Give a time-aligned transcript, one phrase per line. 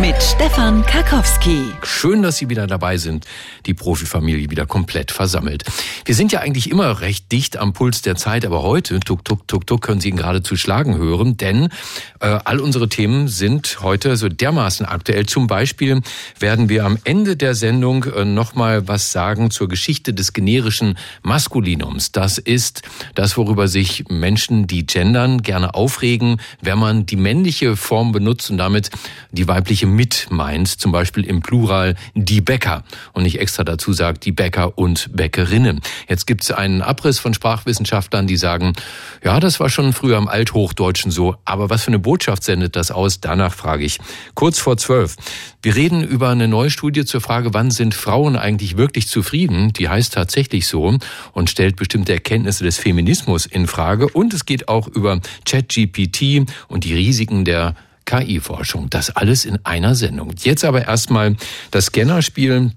[0.00, 1.72] Mit Stefan Karkowski.
[1.82, 3.26] Schön, dass Sie wieder dabei sind.
[3.66, 5.64] Die Profifamilie wieder komplett versammelt.
[6.06, 9.46] Wir sind ja eigentlich immer recht dicht am Puls der Zeit, aber heute, tuk, tuk,
[9.46, 11.68] tuk, tuk, können Sie ihn geradezu schlagen hören, denn
[12.20, 15.26] äh, all unsere Themen sind heute so dermaßen aktuell.
[15.26, 16.00] Zum Beispiel
[16.38, 22.10] werden wir am Ende der Sendung äh, nochmal was sagen zur Geschichte des generischen Maskulinums.
[22.10, 22.82] Das ist
[23.14, 28.56] das, worüber sich Menschen, die gendern, gerne aufregen, wenn man die männliche Form benutzt und
[28.56, 28.90] damit
[29.30, 34.24] die weibliche mit meint, zum Beispiel im Plural die Bäcker und nicht extra dazu sagt
[34.24, 35.80] die Bäcker und Bäckerinnen.
[36.08, 38.72] Jetzt gibt es einen Abriss von Sprachwissenschaftlern, die sagen,
[39.22, 42.90] ja, das war schon früher im Althochdeutschen so, aber was für eine Botschaft sendet das
[42.90, 43.20] aus?
[43.20, 43.98] Danach frage ich.
[44.34, 45.16] Kurz vor zwölf.
[45.62, 49.72] Wir reden über eine neue Studie zur Frage, wann sind Frauen eigentlich wirklich zufrieden?
[49.72, 50.96] Die heißt tatsächlich so
[51.32, 54.08] und stellt bestimmte Erkenntnisse des Feminismus in Frage.
[54.08, 58.90] Und es geht auch über ChatGPT und die Risiken der KI-Forschung.
[58.90, 60.32] Das alles in einer Sendung.
[60.38, 61.36] Jetzt aber erstmal
[61.70, 62.72] das Scannerspiel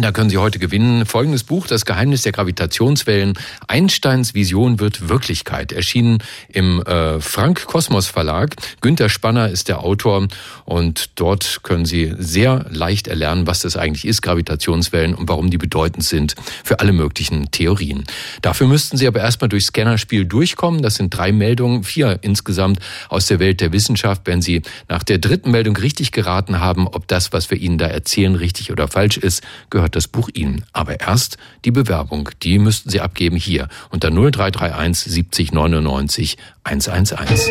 [0.00, 1.06] da können Sie heute gewinnen.
[1.06, 3.34] Folgendes Buch, Das Geheimnis der Gravitationswellen.
[3.66, 5.72] Einsteins Vision wird Wirklichkeit.
[5.72, 6.18] Erschienen
[6.52, 8.54] im äh, Frank Kosmos Verlag.
[8.80, 10.28] Günter Spanner ist der Autor
[10.64, 15.58] und dort können Sie sehr leicht erlernen, was das eigentlich ist, Gravitationswellen und warum die
[15.58, 18.04] bedeutend sind für alle möglichen Theorien.
[18.40, 20.80] Dafür müssten Sie aber erstmal durch Scannerspiel durchkommen.
[20.80, 24.22] Das sind drei Meldungen, vier insgesamt aus der Welt der Wissenschaft.
[24.26, 27.86] Wenn Sie nach der dritten Meldung richtig geraten haben, ob das, was wir Ihnen da
[27.86, 30.64] erzählen, richtig oder falsch ist, gehört das Buch Ihnen.
[30.72, 37.50] Aber erst die Bewerbung, die müssten Sie abgeben hier unter 0331 70 99 111.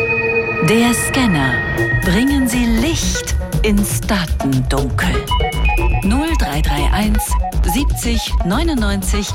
[0.68, 1.54] Der Scanner.
[2.02, 5.14] Bringen Sie Licht ins Datendunkel.
[6.02, 7.22] 0331
[7.64, 9.28] 70 99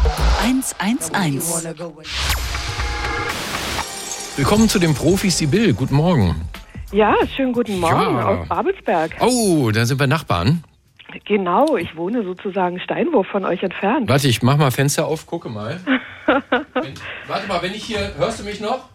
[0.79, 1.63] 111.
[4.35, 5.73] Willkommen zu den Profis, Sibyl.
[5.73, 6.35] Guten Morgen.
[6.91, 8.25] Ja, schönen guten Morgen ja.
[8.27, 9.15] aus Babelsberg.
[9.19, 10.63] Oh, da sind wir Nachbarn.
[11.25, 14.09] Genau, ich wohne sozusagen Steinwurf von euch entfernt.
[14.09, 15.79] Warte, ich mach mal Fenster auf, gucke mal.
[16.25, 16.93] wenn,
[17.27, 18.89] warte mal, wenn ich hier, hörst du mich noch?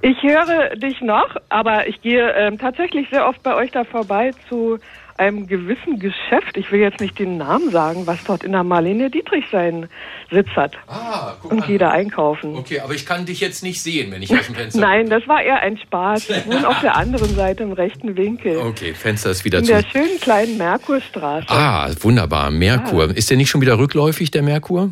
[0.00, 4.32] Ich höre dich noch, aber ich gehe ähm, tatsächlich sehr oft bei euch da vorbei
[4.48, 4.78] zu
[5.18, 9.10] einem gewissen Geschäft, ich will jetzt nicht den Namen sagen, was dort in der Marlene
[9.10, 9.88] Dietrich seinen
[10.30, 10.74] Sitz hat.
[10.86, 12.56] Ah, guck Und jeder einkaufen.
[12.56, 15.26] Okay, aber ich kann dich jetzt nicht sehen, wenn ich aus dem Fenster Nein, das
[15.28, 16.30] war eher ein Spaß.
[16.30, 18.56] Ich wohne auf der anderen Seite im rechten Winkel.
[18.58, 19.72] Okay, Fenster ist wieder in zu.
[19.72, 21.48] In der schönen kleinen Merkurstraße.
[21.48, 22.50] Ah, wunderbar.
[22.50, 23.08] Merkur.
[23.08, 23.12] Ja.
[23.12, 24.90] Ist der nicht schon wieder rückläufig, der Merkur?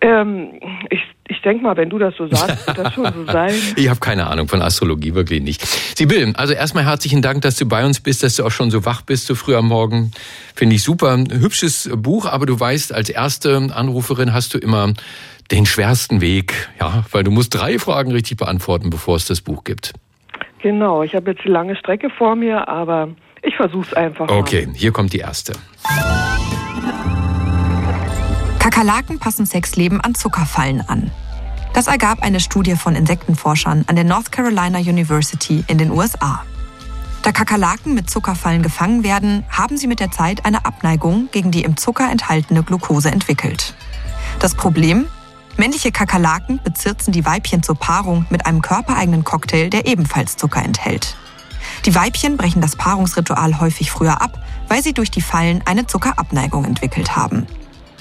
[0.00, 0.58] Ähm,
[0.90, 1.00] ich
[1.32, 3.54] ich denke mal, wenn du das so sagst, wird das schon so sein.
[3.76, 5.66] ich habe keine Ahnung von Astrologie, wirklich nicht.
[5.66, 8.84] Sibyl, also erstmal herzlichen Dank, dass du bei uns bist, dass du auch schon so
[8.84, 10.12] wach bist, so früh am Morgen.
[10.54, 11.12] Finde ich super.
[11.12, 14.92] Ein hübsches Buch, aber du weißt, als erste Anruferin hast du immer
[15.50, 19.64] den schwersten Weg, ja, weil du musst drei Fragen richtig beantworten, bevor es das Buch
[19.64, 19.94] gibt.
[20.60, 23.08] Genau, ich habe jetzt eine lange Strecke vor mir, aber
[23.42, 24.28] ich versuche es einfach.
[24.28, 24.74] Okay, mal.
[24.74, 25.54] hier kommt die erste.
[28.58, 31.10] Kakerlaken passen Sexleben an Zuckerfallen an.
[31.72, 36.44] Das ergab eine Studie von Insektenforschern an der North Carolina University in den USA.
[37.22, 41.62] Da Kakerlaken mit Zuckerfallen gefangen werden, haben sie mit der Zeit eine Abneigung gegen die
[41.62, 43.74] im Zucker enthaltene Glucose entwickelt.
[44.38, 45.06] Das Problem?
[45.56, 51.16] Männliche Kakerlaken bezirzen die Weibchen zur Paarung mit einem körpereigenen Cocktail, der ebenfalls Zucker enthält.
[51.86, 54.38] Die Weibchen brechen das Paarungsritual häufig früher ab,
[54.68, 57.46] weil sie durch die Fallen eine Zuckerabneigung entwickelt haben.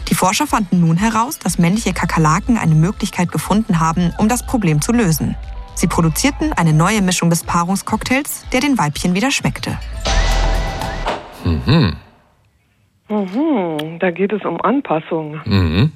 [0.10, 4.82] Die Forscher fanden nun heraus, dass männliche Kakerlaken eine Möglichkeit gefunden haben, um das Problem
[4.82, 5.36] zu lösen.
[5.76, 9.78] Sie produzierten eine neue Mischung des Paarungscocktails, der den Weibchen wieder schmeckte.
[11.44, 11.96] Mhm.
[13.10, 15.40] Mhm, da geht es um Anpassung.
[15.46, 15.92] Mhm.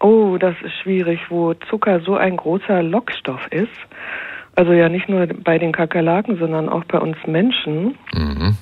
[0.00, 3.68] Oh, das ist schwierig, wo Zucker so ein großer Lockstoff ist.
[4.54, 7.96] Also ja nicht nur bei den Kakerlaken, sondern auch bei uns Menschen.
[8.14, 8.56] Mhm.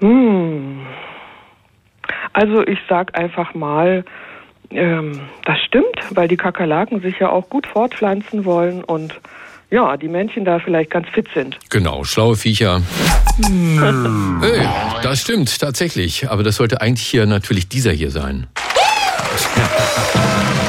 [0.00, 0.86] Hm.
[2.34, 4.04] Also ich sag einfach mal,
[4.70, 9.14] ähm, das stimmt, weil die Kakerlaken sich ja auch gut fortpflanzen wollen und
[9.70, 11.58] ja, die Männchen da vielleicht ganz fit sind.
[11.70, 12.82] Genau, schlaue Viecher.
[13.40, 14.68] hey,
[15.02, 18.46] das stimmt tatsächlich, aber das sollte eigentlich hier natürlich dieser hier sein.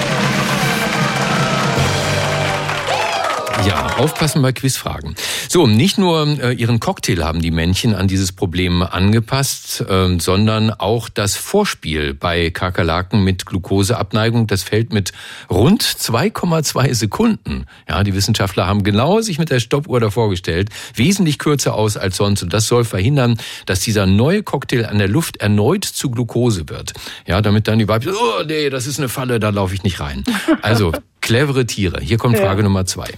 [3.75, 5.15] Ja, aufpassen bei Quizfragen.
[5.49, 10.71] So, nicht nur äh, ihren Cocktail haben die Männchen an dieses Problem angepasst, äh, sondern
[10.71, 15.11] auch das Vorspiel bei Kakerlaken mit Glukoseabneigung, das fällt mit
[15.49, 17.65] rund 2,2 Sekunden.
[17.89, 22.15] Ja, die Wissenschaftler haben genau sich mit der Stoppuhr davor gestellt, wesentlich kürzer aus als
[22.15, 26.69] sonst und das soll verhindern, dass dieser neue Cocktail an der Luft erneut zu Glukose
[26.69, 26.93] wird.
[27.27, 29.99] Ja, damit dann die Weibchen, oh nee, das ist eine Falle, da laufe ich nicht
[29.99, 30.23] rein.
[30.61, 30.93] Also
[31.25, 32.01] Clevere Tiere.
[32.01, 32.63] Hier kommt Frage ja.
[32.65, 33.09] Nummer zwei.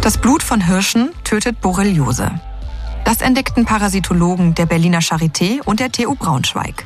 [0.00, 2.32] Das Blut von Hirschen tötet Borreliose.
[3.04, 6.84] Das entdeckten Parasitologen der Berliner Charité und der TU Braunschweig.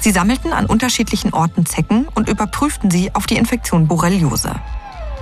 [0.00, 4.54] Sie sammelten an unterschiedlichen Orten Zecken und überprüften sie auf die Infektion Borreliose.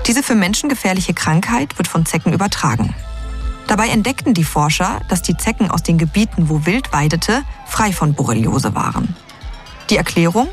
[0.09, 2.97] Diese für Menschen gefährliche Krankheit wird von Zecken übertragen.
[3.69, 8.15] Dabei entdeckten die Forscher, dass die Zecken aus den Gebieten, wo Wild weidete, frei von
[8.15, 9.15] Borreliose waren.
[9.89, 10.49] Die Erklärung?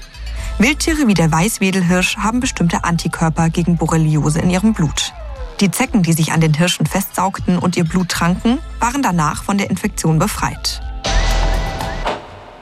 [0.59, 5.13] Wildtiere wie der Weißwedelhirsch haben bestimmte Antikörper gegen Borreliose in ihrem Blut.
[5.59, 9.57] Die Zecken, die sich an den Hirschen festsaugten und ihr Blut tranken, waren danach von
[9.57, 10.81] der Infektion befreit.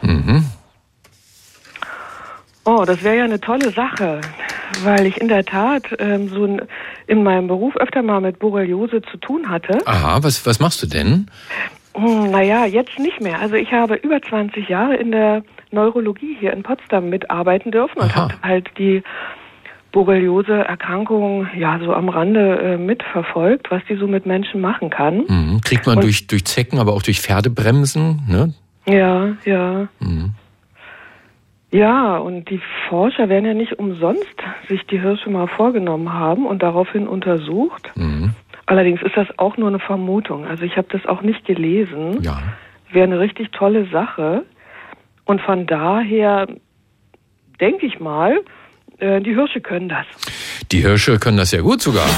[0.02, 0.46] Mhm.
[2.64, 4.22] Oh, das wäre ja eine tolle Sache,
[4.84, 6.60] weil ich in der Tat ähm, so
[7.08, 9.80] in meinem Beruf öfter mal mit Borreliose zu tun hatte.
[9.86, 11.28] Aha, was, was machst du denn?
[11.96, 13.40] Hm, naja, jetzt nicht mehr.
[13.40, 18.16] Also ich habe über 20 Jahre in der Neurologie hier in Potsdam mitarbeiten dürfen und
[18.16, 19.04] habe halt die
[19.92, 25.26] Borreliose-Erkrankung ja so am Rande äh, mitverfolgt, was die so mit Menschen machen kann.
[25.28, 25.62] Mhm.
[25.62, 28.54] Kriegt man und, durch, durch Zecken, aber auch durch Pferdebremsen, ne?
[28.86, 29.88] Ja, ja.
[30.00, 30.32] Mhm.
[31.72, 34.36] Ja, und die Forscher werden ja nicht umsonst
[34.68, 37.92] sich die Hirsche mal vorgenommen haben und daraufhin untersucht.
[37.96, 38.34] Mhm.
[38.66, 40.46] Allerdings ist das auch nur eine Vermutung.
[40.46, 42.22] Also ich habe das auch nicht gelesen.
[42.22, 42.42] Ja.
[42.92, 44.44] Wäre eine richtig tolle Sache.
[45.32, 46.46] Und von daher
[47.62, 48.42] denke ich mal,
[48.98, 50.06] äh, die Hirsche können das.
[50.74, 52.10] Die Hirsche können das ja gut sogar.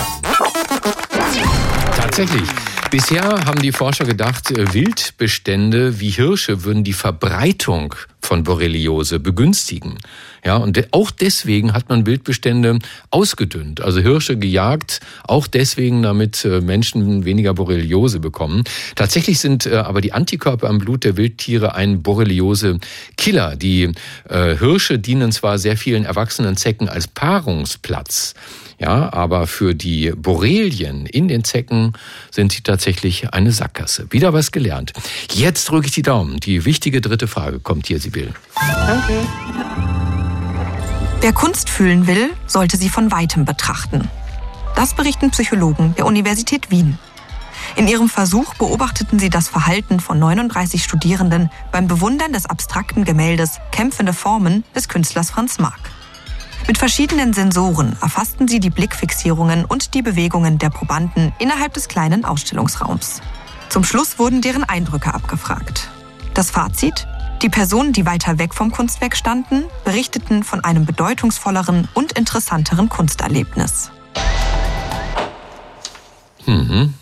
[1.95, 2.49] Tatsächlich.
[2.89, 9.97] Bisher haben die Forscher gedacht, äh, Wildbestände wie Hirsche würden die Verbreitung von Borreliose begünstigen.
[10.45, 12.79] Ja, und auch deswegen hat man Wildbestände
[13.11, 18.63] ausgedünnt, also Hirsche gejagt, auch deswegen, damit äh, Menschen weniger Borreliose bekommen.
[18.95, 23.55] Tatsächlich sind äh, aber die Antikörper am Blut der Wildtiere ein Borreliose-Killer.
[23.55, 23.91] Die
[24.29, 28.33] Hirsche dienen zwar sehr vielen erwachsenen Zecken als Paarungsplatz,
[28.79, 31.93] ja, aber für die Borrelien in den Zecken
[32.31, 34.07] sind sie tatsächlich eine Sackgasse.
[34.11, 34.93] Wieder was gelernt.
[35.31, 36.39] Jetzt drücke ich die Daumen.
[36.39, 38.33] Die wichtige dritte Frage kommt hier, Sibyl.
[38.55, 39.13] Danke.
[41.21, 44.09] Wer Kunst fühlen will, sollte sie von weitem betrachten.
[44.75, 46.97] Das berichten Psychologen der Universität Wien.
[47.75, 53.59] In ihrem Versuch beobachteten sie das Verhalten von 39 Studierenden beim Bewundern des abstrakten Gemäldes
[53.71, 55.92] Kämpfende Formen des Künstlers Franz Marc.
[56.67, 62.23] Mit verschiedenen Sensoren erfassten sie die Blickfixierungen und die Bewegungen der Probanden innerhalb des kleinen
[62.23, 63.21] Ausstellungsraums.
[63.67, 65.89] Zum Schluss wurden deren Eindrücke abgefragt.
[66.33, 67.05] Das Fazit?
[67.41, 73.91] Die Personen, die weiter weg vom Kunstwerk standen, berichteten von einem bedeutungsvolleren und interessanteren Kunsterlebnis.
[76.45, 76.93] Mhm.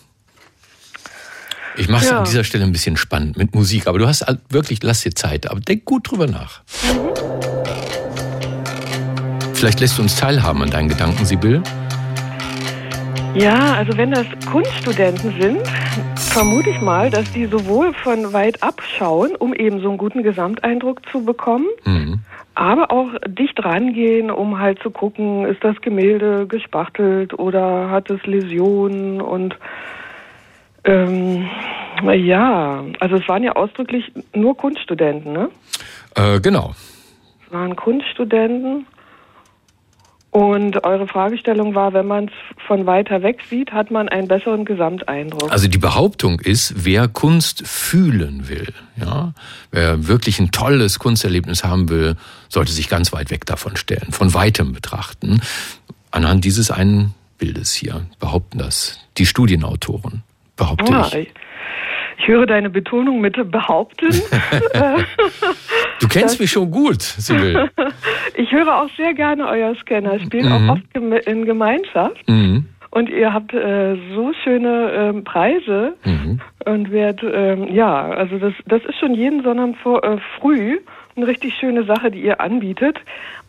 [1.77, 2.19] Ich mache es ja.
[2.19, 5.49] an dieser Stelle ein bisschen spannend mit Musik, aber du hast wirklich, lass dir Zeit,
[5.49, 6.61] aber denk gut drüber nach.
[6.83, 7.50] Mhm.
[9.61, 11.61] Vielleicht lässt du uns teilhaben an deinen Gedanken, Sibyl.
[13.35, 15.61] Ja, also wenn das Kunststudenten sind,
[16.15, 21.07] vermute ich mal, dass die sowohl von weit abschauen, um eben so einen guten Gesamteindruck
[21.11, 22.21] zu bekommen, mhm.
[22.55, 28.25] aber auch dicht rangehen, um halt zu gucken, ist das Gemälde gespachtelt oder hat es
[28.25, 29.55] Läsionen und
[30.85, 31.47] ähm,
[32.01, 35.51] ja, also es waren ja ausdrücklich nur Kunststudenten, ne?
[36.15, 36.73] Äh, genau.
[37.45, 38.87] Es waren Kunststudenten.
[40.31, 44.63] Und eure Fragestellung war, wenn man es von weiter weg sieht, hat man einen besseren
[44.63, 45.51] Gesamteindruck.
[45.51, 49.33] Also die Behauptung ist, wer Kunst fühlen will, ja,
[49.71, 52.15] wer wirklich ein tolles Kunsterlebnis haben will,
[52.47, 55.41] sollte sich ganz weit weg davon stellen, von weitem betrachten.
[56.11, 60.23] Anhand dieses einen Bildes hier behaupten das die Studienautoren,
[60.55, 61.29] behaupte ah, ich.
[62.21, 64.09] Ich höre deine Betonung mit behaupten.
[65.99, 67.67] du kennst das, mich schon gut, Sibyl.
[68.35, 70.19] ich höre auch sehr gerne euer Scanner.
[70.19, 70.51] Spielt mhm.
[70.51, 72.29] auch oft in Gemeinschaft.
[72.29, 72.65] Mhm.
[72.91, 76.41] Und ihr habt äh, so schöne ähm, Preise mhm.
[76.65, 80.77] und werdet, ähm, ja, also das, das ist schon jeden Sonntag vor, äh, früh
[81.15, 82.99] eine richtig schöne Sache, die ihr anbietet.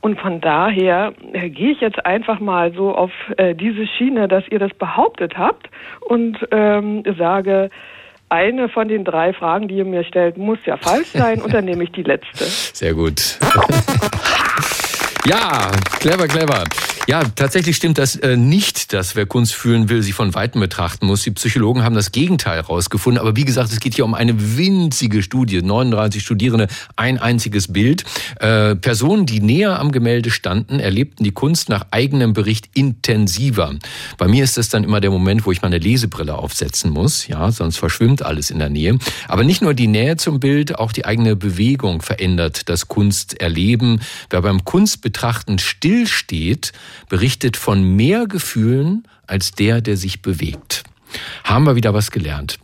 [0.00, 4.48] Und von daher äh, gehe ich jetzt einfach mal so auf äh, diese Schiene, dass
[4.48, 5.68] ihr das behauptet habt
[6.00, 7.68] und ähm, sage,
[8.32, 11.66] eine von den drei Fragen, die ihr mir stellt, muss ja falsch sein und dann
[11.66, 12.44] nehme ich die letzte.
[12.44, 13.38] Sehr gut.
[15.26, 15.70] ja,
[16.00, 16.64] clever, clever.
[17.08, 21.06] Ja, tatsächlich stimmt das äh, nicht, dass wer Kunst fühlen will, sie von Weitem betrachten
[21.06, 21.22] muss.
[21.22, 23.20] Die Psychologen haben das Gegenteil herausgefunden.
[23.20, 25.62] Aber wie gesagt, es geht hier um eine winzige Studie.
[25.62, 28.04] 39 Studierende, ein einziges Bild.
[28.38, 33.74] Äh, Personen, die näher am Gemälde standen, erlebten die Kunst nach eigenem Bericht intensiver.
[34.16, 37.26] Bei mir ist das dann immer der Moment, wo ich meine Lesebrille aufsetzen muss.
[37.26, 38.96] Ja, sonst verschwimmt alles in der Nähe.
[39.26, 44.00] Aber nicht nur die Nähe zum Bild, auch die eigene Bewegung verändert das Kunsterleben.
[44.30, 46.72] Wer beim Kunstbetrachten stillsteht,
[47.08, 50.84] berichtet von mehr Gefühlen als der, der sich bewegt.
[51.44, 52.58] Haben wir wieder was gelernt.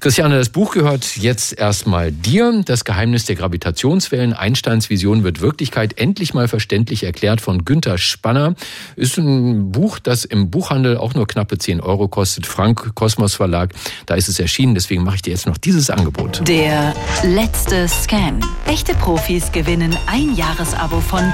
[0.00, 2.62] Christiane, das Buch gehört jetzt erstmal dir.
[2.64, 4.32] Das Geheimnis der Gravitationswellen.
[4.32, 5.98] Einsteins Vision wird Wirklichkeit.
[5.98, 8.54] Endlich mal verständlich erklärt von Günther Spanner.
[8.94, 12.46] Ist ein Buch, das im Buchhandel auch nur knappe 10 Euro kostet.
[12.46, 13.72] Frank Kosmos Verlag.
[14.06, 14.76] Da ist es erschienen.
[14.76, 16.46] Deswegen mache ich dir jetzt noch dieses Angebot.
[16.46, 18.38] Der letzte Scan.
[18.66, 21.32] Echte Profis gewinnen ein Jahresabo von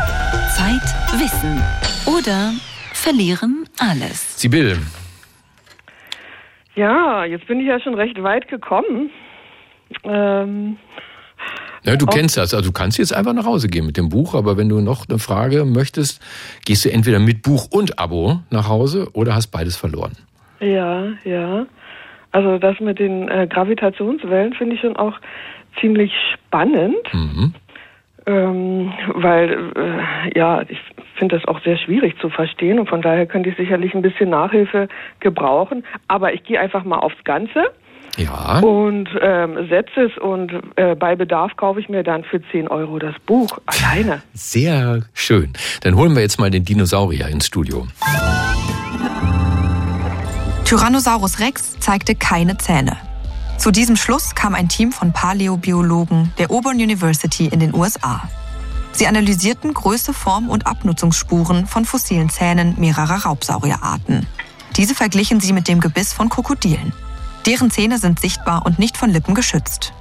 [0.56, 1.62] Zeit, Wissen
[2.06, 2.54] oder
[2.94, 4.40] verlieren alles.
[4.40, 4.78] Sibyl,
[6.74, 9.10] ja, jetzt bin ich ja schon recht weit gekommen.
[10.04, 10.76] Ähm,
[11.84, 12.54] ja, du kennst das.
[12.54, 15.06] Also du kannst jetzt einfach nach Hause gehen mit dem Buch, aber wenn du noch
[15.08, 16.22] eine Frage möchtest,
[16.64, 20.12] gehst du entweder mit Buch und Abo nach Hause oder hast beides verloren.
[20.60, 21.66] Ja, ja.
[22.32, 25.18] Also das mit den äh, Gravitationswellen finde ich schon auch
[25.80, 26.96] ziemlich spannend.
[27.12, 27.54] Mhm.
[28.26, 30.78] Ähm, weil, äh, ja, ich
[31.16, 34.30] finde das auch sehr schwierig zu verstehen und von daher könnte ich sicherlich ein bisschen
[34.30, 34.88] Nachhilfe
[35.20, 35.84] gebrauchen.
[36.08, 37.66] Aber ich gehe einfach mal aufs Ganze.
[38.16, 38.60] Ja.
[38.60, 42.98] Und ähm, setze es und äh, bei Bedarf kaufe ich mir dann für 10 Euro
[42.98, 44.22] das Buch alleine.
[44.32, 45.52] Sehr schön.
[45.82, 47.86] Dann holen wir jetzt mal den Dinosaurier ins Studio.
[50.64, 52.96] Tyrannosaurus Rex zeigte keine Zähne.
[53.58, 58.28] Zu diesem Schluss kam ein Team von Paläobiologen der Auburn University in den USA.
[58.92, 64.26] Sie analysierten Größe, Form und Abnutzungsspuren von fossilen Zähnen mehrerer Raubsaurierarten.
[64.76, 66.92] Diese verglichen sie mit dem Gebiss von Krokodilen.
[67.46, 69.92] Deren Zähne sind sichtbar und nicht von Lippen geschützt.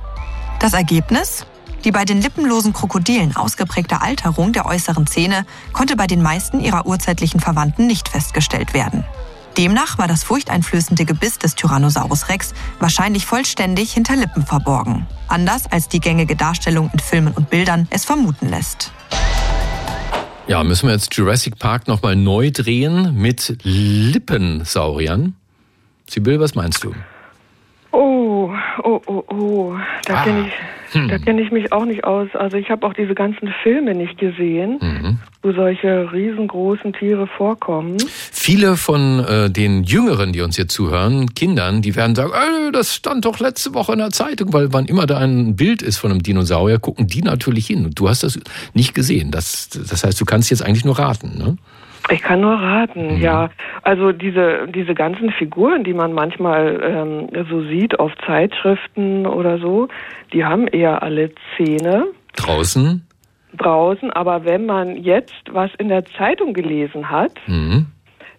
[0.59, 1.45] Das Ergebnis?
[1.83, 6.85] Die bei den lippenlosen Krokodilen ausgeprägte Alterung der äußeren Zähne konnte bei den meisten ihrer
[6.85, 9.03] urzeitlichen Verwandten nicht festgestellt werden.
[9.57, 15.05] Demnach war das furchteinflößende Gebiss des Tyrannosaurus Rex wahrscheinlich vollständig hinter Lippen verborgen.
[15.27, 18.91] Anders als die gängige Darstellung in Filmen und Bildern es vermuten lässt.
[20.47, 25.35] Ja, müssen wir jetzt Jurassic Park nochmal neu drehen mit Lippensauriern?
[26.09, 26.93] Sibyl, was meinst du?
[28.83, 29.75] Oh, oh, oh.
[30.05, 30.23] Da ah.
[30.23, 30.53] kenne ich
[30.93, 31.07] hm.
[31.09, 32.29] Da kenne ich mich auch nicht aus.
[32.33, 35.19] Also ich habe auch diese ganzen Filme nicht gesehen, mhm.
[35.41, 37.97] wo solche riesengroßen Tiere vorkommen.
[38.07, 42.93] Viele von äh, den Jüngeren, die uns hier zuhören, Kindern, die werden sagen, äh, das
[42.93, 46.11] stand doch letzte Woche in der Zeitung, weil wann immer da ein Bild ist von
[46.11, 47.85] einem Dinosaurier, gucken die natürlich hin.
[47.85, 48.39] Und du hast das
[48.73, 49.31] nicht gesehen.
[49.31, 51.57] Das, das heißt, du kannst jetzt eigentlich nur raten, ne?
[52.09, 53.21] Ich kann nur raten, mhm.
[53.21, 53.49] ja.
[53.81, 59.87] Also diese, diese ganzen Figuren, die man manchmal ähm, so sieht auf Zeitschriften oder so,
[60.33, 62.07] die haben eher alle Zähne.
[62.35, 63.07] Draußen?
[63.57, 67.85] Draußen, aber wenn man jetzt was in der Zeitung gelesen hat, mhm.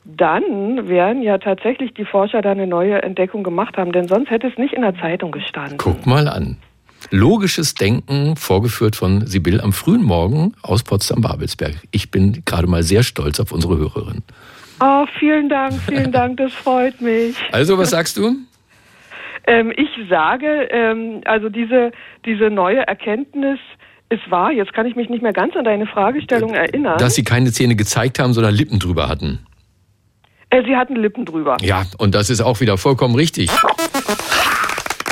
[0.04, 4.48] dann werden ja tatsächlich die Forscher da eine neue Entdeckung gemacht haben, denn sonst hätte
[4.48, 5.78] es nicht in der Zeitung gestanden.
[5.78, 6.58] Guck mal an.
[7.14, 11.76] Logisches Denken, vorgeführt von Sibyl am frühen Morgen aus Potsdam-Babelsberg.
[11.92, 14.24] Ich bin gerade mal sehr stolz auf unsere Hörerin.
[14.80, 17.36] Oh, vielen Dank, vielen Dank, das freut mich.
[17.52, 18.34] Also, was sagst du?
[19.46, 21.92] Ähm, ich sage, ähm, also diese,
[22.24, 23.60] diese neue Erkenntnis
[24.08, 24.50] ist wahr.
[24.50, 26.98] Jetzt kann ich mich nicht mehr ganz an deine Fragestellung äh, erinnern.
[26.98, 29.46] Dass sie keine Zähne gezeigt haben, sondern Lippen drüber hatten.
[30.50, 31.58] Äh, sie hatten Lippen drüber.
[31.60, 33.50] Ja, und das ist auch wieder vollkommen richtig.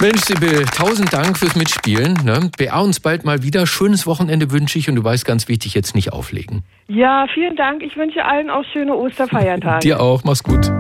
[0.03, 2.19] Mensch, Sibyl, tausend Dank fürs Mitspielen.
[2.25, 2.51] Ne?
[2.59, 3.69] Beehr uns bald mal wieder.
[3.69, 6.65] Schönes Wochenende wünsche ich und du weißt ganz wichtig, jetzt nicht auflegen.
[6.89, 7.85] Ja, vielen Dank.
[7.85, 9.79] Ich wünsche allen auch schöne Osterfeiertage.
[9.79, 10.25] Dir auch.
[10.25, 10.73] Mach's gut.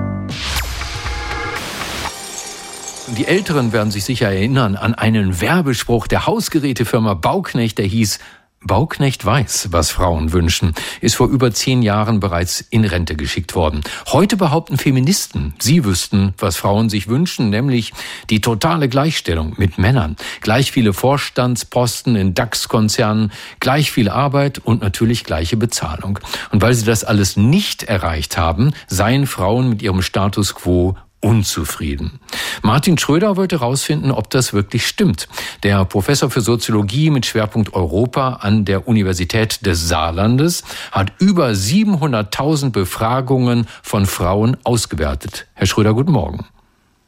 [3.16, 8.18] Die Älteren werden sich sicher erinnern an einen Werbespruch der Hausgerätefirma Bauknecht, der hieß
[8.64, 13.82] Bauknecht weiß, was Frauen wünschen, ist vor über zehn Jahren bereits in Rente geschickt worden.
[14.12, 17.92] Heute behaupten Feministen, sie wüssten, was Frauen sich wünschen, nämlich
[18.30, 25.24] die totale Gleichstellung mit Männern, gleich viele Vorstandsposten in DAX-Konzernen, gleich viel Arbeit und natürlich
[25.24, 26.18] gleiche Bezahlung.
[26.50, 32.20] Und weil sie das alles nicht erreicht haben, seien Frauen mit ihrem Status quo unzufrieden.
[32.62, 35.28] Martin Schröder wollte herausfinden, ob das wirklich stimmt.
[35.62, 42.70] Der Professor für Soziologie mit Schwerpunkt Europa an der Universität des Saarlandes hat über 700.000
[42.70, 45.46] Befragungen von Frauen ausgewertet.
[45.54, 46.46] Herr Schröder, guten Morgen.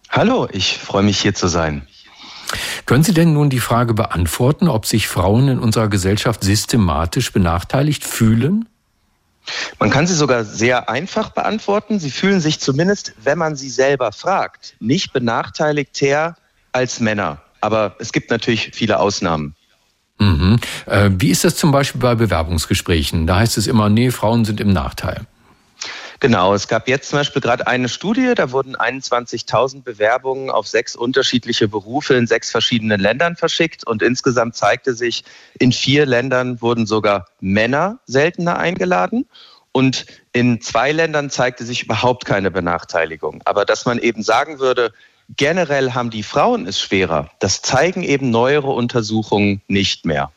[0.08, 1.86] Hallo, ich freue mich hier zu sein.
[2.86, 8.04] Können Sie denn nun die Frage beantworten, ob sich Frauen in unserer Gesellschaft systematisch benachteiligt
[8.04, 8.68] fühlen?
[9.78, 11.98] Man kann sie sogar sehr einfach beantworten.
[11.98, 16.36] Sie fühlen sich zumindest, wenn man sie selber fragt, nicht benachteiligter
[16.72, 17.42] als Männer.
[17.60, 19.54] Aber es gibt natürlich viele Ausnahmen.
[20.18, 20.58] Mhm.
[20.86, 23.26] Äh, wie ist das zum Beispiel bei Bewerbungsgesprächen?
[23.26, 25.26] Da heißt es immer, nee, Frauen sind im Nachteil.
[26.20, 30.96] Genau, es gab jetzt zum Beispiel gerade eine Studie, da wurden 21.000 Bewerbungen auf sechs
[30.96, 35.24] unterschiedliche Berufe in sechs verschiedenen Ländern verschickt und insgesamt zeigte sich,
[35.58, 39.26] in vier Ländern wurden sogar Männer seltener eingeladen
[39.72, 43.42] und in zwei Ländern zeigte sich überhaupt keine Benachteiligung.
[43.44, 44.92] Aber dass man eben sagen würde,
[45.36, 50.30] generell haben die Frauen es schwerer, das zeigen eben neuere Untersuchungen nicht mehr.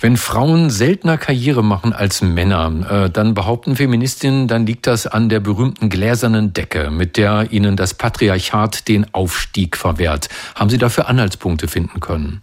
[0.00, 5.28] Wenn Frauen seltener Karriere machen als Männer, äh, dann behaupten Feministinnen, dann liegt das an
[5.28, 10.28] der berühmten gläsernen Decke, mit der ihnen das Patriarchat den Aufstieg verwehrt.
[10.54, 12.42] Haben Sie dafür Anhaltspunkte finden können?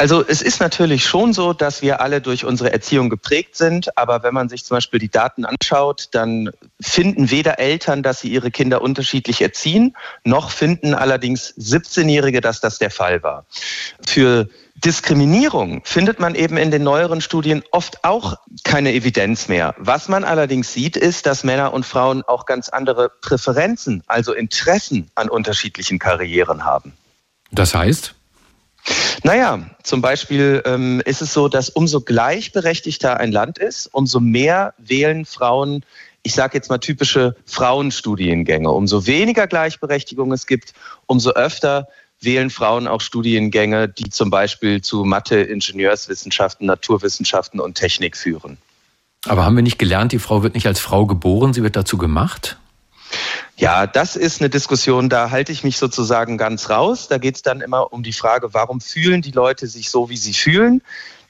[0.00, 4.22] Also es ist natürlich schon so, dass wir alle durch unsere Erziehung geprägt sind, aber
[4.22, 6.48] wenn man sich zum Beispiel die Daten anschaut, dann
[6.80, 12.78] finden weder Eltern, dass sie ihre Kinder unterschiedlich erziehen, noch finden allerdings 17-Jährige, dass das
[12.78, 13.44] der Fall war.
[14.00, 14.48] Für
[14.84, 19.74] Diskriminierung findet man eben in den neueren Studien oft auch keine Evidenz mehr.
[19.78, 25.10] Was man allerdings sieht, ist, dass Männer und Frauen auch ganz andere Präferenzen, also Interessen
[25.14, 26.94] an unterschiedlichen Karrieren haben.
[27.52, 28.14] Das heißt?
[29.22, 34.72] Naja, zum Beispiel ähm, ist es so, dass umso gleichberechtigter ein Land ist, umso mehr
[34.78, 35.84] wählen Frauen,
[36.22, 38.70] ich sage jetzt mal typische Frauenstudiengänge.
[38.70, 40.72] Umso weniger Gleichberechtigung es gibt,
[41.06, 41.88] umso öfter
[42.20, 48.58] wählen Frauen auch Studiengänge, die zum Beispiel zu Mathe, Ingenieurswissenschaften, Naturwissenschaften und Technik führen.
[49.26, 51.98] Aber haben wir nicht gelernt, die Frau wird nicht als Frau geboren, sie wird dazu
[51.98, 52.58] gemacht?
[53.56, 57.08] Ja, das ist eine Diskussion, da halte ich mich sozusagen ganz raus.
[57.08, 60.16] Da geht es dann immer um die Frage, warum fühlen die Leute sich so, wie
[60.16, 60.80] sie fühlen?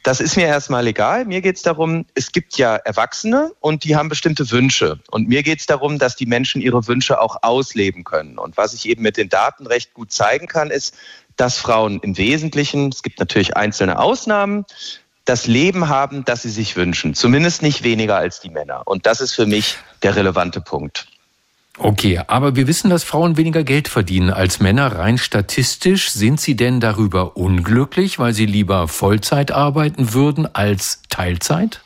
[0.02, 1.26] Das ist mir erstmal egal.
[1.26, 4.98] Mir geht es darum, es gibt ja Erwachsene und die haben bestimmte Wünsche.
[5.10, 8.38] Und mir geht es darum, dass die Menschen ihre Wünsche auch ausleben können.
[8.38, 10.94] Und was ich eben mit den Daten recht gut zeigen kann, ist,
[11.36, 14.64] dass Frauen im Wesentlichen, es gibt natürlich einzelne Ausnahmen,
[15.26, 17.14] das Leben haben, das sie sich wünschen.
[17.14, 18.82] Zumindest nicht weniger als die Männer.
[18.86, 21.09] Und das ist für mich der relevante Punkt.
[21.78, 24.96] Okay, aber wir wissen, dass Frauen weniger Geld verdienen als Männer.
[24.96, 31.80] Rein statistisch sind sie denn darüber unglücklich, weil sie lieber Vollzeit arbeiten würden als Teilzeit?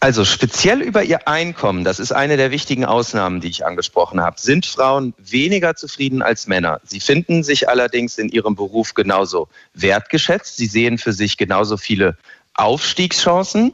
[0.00, 4.38] Also speziell über ihr Einkommen, das ist eine der wichtigen Ausnahmen, die ich angesprochen habe,
[4.38, 6.80] sind Frauen weniger zufrieden als Männer.
[6.84, 10.56] Sie finden sich allerdings in ihrem Beruf genauso wertgeschätzt.
[10.56, 12.16] Sie sehen für sich genauso viele
[12.54, 13.72] Aufstiegschancen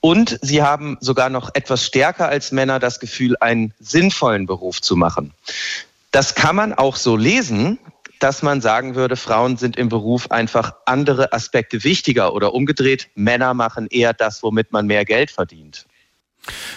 [0.00, 4.96] und sie haben sogar noch etwas stärker als Männer das Gefühl, einen sinnvollen Beruf zu
[4.96, 5.32] machen.
[6.10, 7.78] Das kann man auch so lesen,
[8.20, 13.52] dass man sagen würde, Frauen sind im Beruf einfach andere Aspekte wichtiger oder umgedreht, Männer
[13.54, 15.86] machen eher das, womit man mehr Geld verdient.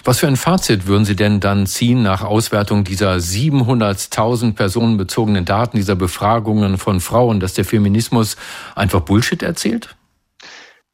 [0.04, 5.78] Was für ein Fazit würden Sie denn dann ziehen nach Auswertung dieser 700.000 personenbezogenen Daten,
[5.78, 8.36] dieser Befragungen von Frauen, dass der Feminismus
[8.76, 9.96] einfach Bullshit erzählt?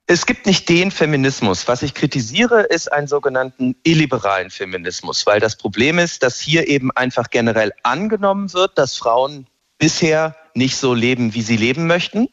[0.08, 1.68] Es gibt nicht den Feminismus.
[1.68, 6.91] Was ich kritisiere, ist einen sogenannten illiberalen Feminismus, weil das Problem ist, dass hier eben
[6.91, 9.48] einfach generell angenommen wird, dass Frauen
[9.80, 12.30] bisher nicht so leben, wie sie leben möchten.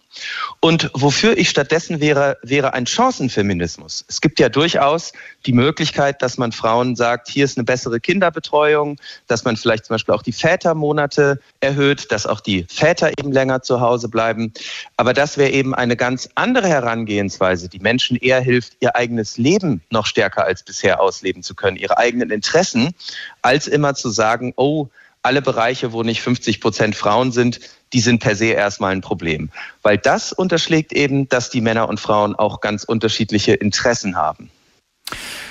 [0.61, 4.04] Und wofür ich stattdessen wäre, wäre ein Chancenfeminismus.
[4.08, 5.12] Es gibt ja durchaus
[5.44, 9.94] die Möglichkeit, dass man Frauen sagt, hier ist eine bessere Kinderbetreuung, dass man vielleicht zum
[9.94, 14.52] Beispiel auch die Vätermonate erhöht, dass auch die Väter eben länger zu Hause bleiben.
[14.96, 19.82] Aber das wäre eben eine ganz andere Herangehensweise, die Menschen eher hilft, ihr eigenes Leben
[19.90, 22.94] noch stärker als bisher ausleben zu können, ihre eigenen Interessen,
[23.42, 24.88] als immer zu sagen, oh,
[25.22, 27.61] alle Bereiche, wo nicht 50 Prozent Frauen sind,
[27.92, 29.50] die sind per se erstmal ein Problem.
[29.83, 34.50] Weil das unterschlägt eben, dass die Männer und Frauen auch ganz unterschiedliche Interessen haben.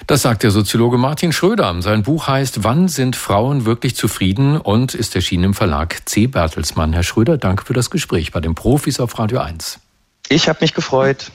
[0.07, 1.81] Das sagt der Soziologe Martin Schröder.
[1.81, 6.27] Sein Buch heißt Wann sind Frauen wirklich zufrieden und ist erschienen im Verlag C.
[6.27, 6.93] Bertelsmann.
[6.93, 9.79] Herr Schröder, danke für das Gespräch bei den Profis auf Radio 1.
[10.29, 11.31] Ich habe mich gefreut.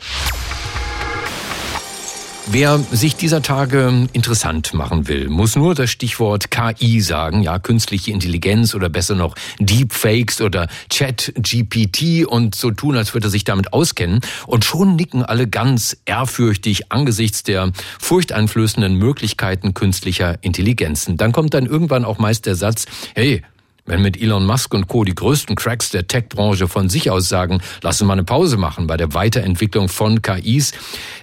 [2.48, 8.12] Wer sich dieser Tage interessant machen will, muss nur das Stichwort KI sagen, ja, künstliche
[8.12, 13.72] Intelligenz oder besser noch Deepfakes oder Chat-GPT und so tun, als würde er sich damit
[13.72, 14.20] auskennen.
[14.46, 21.16] Und schon nicken alle ganz ehrfürchtig angesichts der furchteinflößenden Möglichkeiten künstlicher Intelligenzen.
[21.16, 23.42] Dann kommt dann irgendwann auch meist der Satz, hey,
[23.86, 25.04] wenn mit Elon Musk und Co.
[25.04, 28.86] die größten Cracks der Tech-Branche von sich aus sagen, lass uns mal eine Pause machen
[28.86, 30.72] bei der Weiterentwicklung von KIs.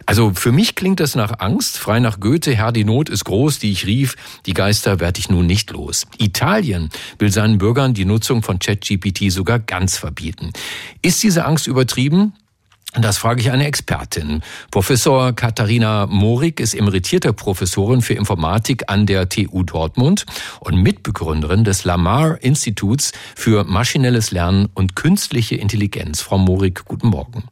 [0.06, 3.60] Also für mich klingt das nach Angst, frei nach Goethe, Herr, die Not ist groß,
[3.60, 6.06] die ich rief, die Geister werde ich nun nicht los.
[6.18, 10.52] Italien will seinen Bürgern die Nutzung von ChatGPT sogar ganz verbieten.
[11.02, 12.34] Ist diese Angst übertrieben?
[13.00, 14.44] Das frage ich eine Expertin.
[14.70, 20.26] Professor Katharina Morik ist emeritierte Professorin für Informatik an der TU Dortmund
[20.60, 26.22] und Mitbegründerin des Lamar Instituts für maschinelles Lernen und künstliche Intelligenz.
[26.22, 27.46] Frau Morik, guten Morgen.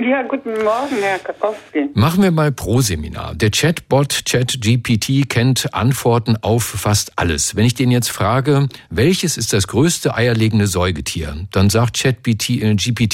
[0.00, 1.90] Ja, guten Morgen, Herr Kapowski.
[1.94, 3.34] Machen wir mal Pro-Seminar.
[3.34, 7.56] Der Chatbot ChatGPT kennt Antworten auf fast alles.
[7.56, 12.50] Wenn ich den jetzt frage, welches ist das größte eierlegende Säugetier, dann sagt ChatGPT,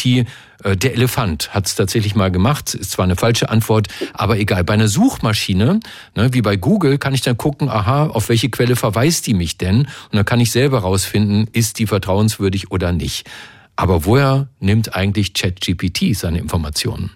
[0.06, 0.24] äh,
[0.64, 2.74] der Elefant hat es tatsächlich mal gemacht.
[2.74, 4.64] Ist zwar eine falsche Antwort, aber egal.
[4.64, 5.80] Bei einer Suchmaschine,
[6.14, 9.58] ne, wie bei Google, kann ich dann gucken, aha, auf welche Quelle verweist die mich
[9.58, 9.80] denn?
[9.80, 13.28] Und dann kann ich selber rausfinden, ist die vertrauenswürdig oder nicht.
[13.76, 17.10] Aber woher nimmt eigentlich ChatGPT seine Informationen?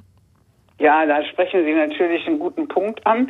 [0.78, 3.28] Ja, da sprechen Sie natürlich einen guten Punkt an.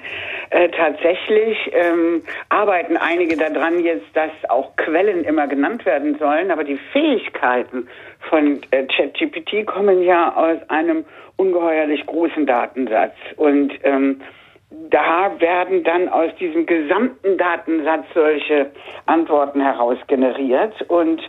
[0.51, 6.65] Äh, tatsächlich ähm, arbeiten einige daran jetzt, dass auch Quellen immer genannt werden sollen, aber
[6.65, 7.89] die Fähigkeiten
[8.29, 11.07] von äh, ChatGPT kommen ja aus einem
[11.37, 13.15] ungeheuerlich großen Datensatz.
[13.37, 14.21] Und ähm,
[14.91, 18.71] da werden dann aus diesem gesamten Datensatz solche
[19.07, 21.23] Antworten heraus generiert und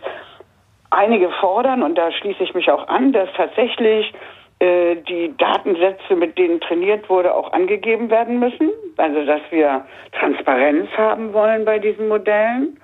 [0.90, 4.12] Einige fordern, und da schließe ich mich auch an, dass tatsächlich
[4.60, 8.70] äh, die Datensätze, mit denen trainiert wurde, auch angegeben werden müssen.
[8.96, 12.78] Also dass wir Transparenz haben wollen bei diesen Modellen.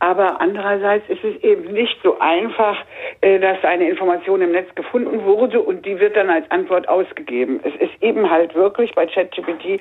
[0.00, 2.76] Aber andererseits ist es eben nicht so einfach,
[3.20, 7.60] äh, dass eine Information im Netz gefunden wurde und die wird dann als Antwort ausgegeben.
[7.64, 9.80] Es ist eben halt wirklich bei ChatGPT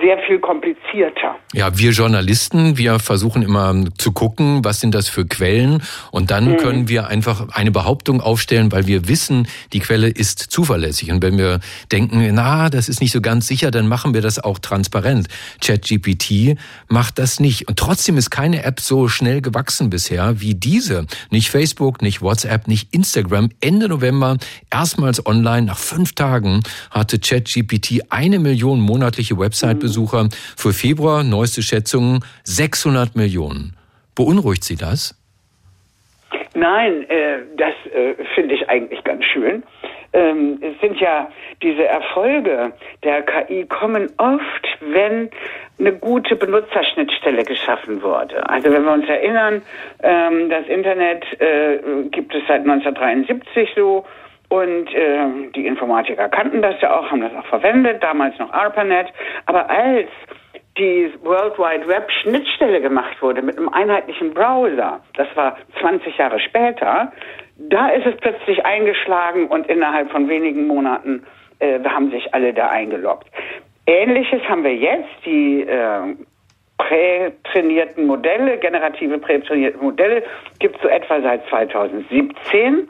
[0.00, 1.36] sehr viel komplizierter.
[1.52, 6.52] Ja, wir Journalisten, wir versuchen immer zu gucken, was sind das für Quellen und dann
[6.52, 6.56] mhm.
[6.56, 11.38] können wir einfach eine Behauptung aufstellen, weil wir wissen, die Quelle ist zuverlässig und wenn
[11.38, 11.60] wir
[11.92, 15.28] denken, na, das ist nicht so ganz sicher, dann machen wir das auch transparent.
[15.60, 21.06] ChatGPT macht das nicht und trotzdem ist keine App so schnell gewachsen bisher wie diese.
[21.30, 23.50] Nicht Facebook, nicht WhatsApp, nicht Instagram.
[23.60, 24.38] Ende November
[24.70, 30.28] erstmals online nach fünf Tagen hatte ChatGPT eine Million monatliche Website Besucher.
[30.56, 33.76] Für Februar, neueste Schätzungen, 600 Millionen.
[34.14, 35.14] Beunruhigt Sie das?
[36.54, 39.62] Nein, äh, das äh, finde ich eigentlich ganz schön.
[40.14, 41.28] Ähm, es sind ja
[41.62, 45.28] diese Erfolge der KI kommen oft, wenn
[45.78, 48.48] eine gute Benutzerschnittstelle geschaffen wurde.
[48.48, 49.60] Also wenn wir uns erinnern,
[50.02, 51.78] ähm, das Internet äh,
[52.10, 54.06] gibt es seit 1973 so
[54.54, 59.08] und äh, die Informatiker kannten das ja auch, haben das auch verwendet, damals noch ARPANET.
[59.46, 60.08] Aber als
[60.78, 66.38] die World Wide Web Schnittstelle gemacht wurde mit einem einheitlichen Browser, das war 20 Jahre
[66.38, 67.12] später,
[67.56, 71.24] da ist es plötzlich eingeschlagen und innerhalb von wenigen Monaten
[71.58, 73.26] äh, haben sich alle da eingeloggt.
[73.86, 76.16] Ähnliches haben wir jetzt, die äh,
[76.78, 80.22] prätrainierten Modelle, generative prätrainierte Modelle
[80.58, 82.88] gibt es so etwa seit 2017.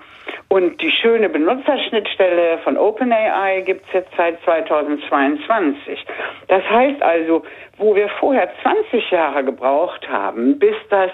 [0.48, 6.04] Und die schöne Benutzerschnittstelle von OpenAI gibt es jetzt seit 2022.
[6.48, 7.42] Das heißt also,
[7.78, 11.11] wo wir vorher 20 Jahre gebraucht haben, bis das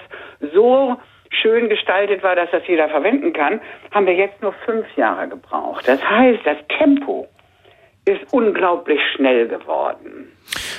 [0.53, 0.97] so
[1.29, 5.87] schön gestaltet war, dass das jeder verwenden kann, haben wir jetzt nur fünf Jahre gebraucht.
[5.87, 7.27] Das heißt, das Tempo
[8.05, 10.31] ist unglaublich schnell geworden.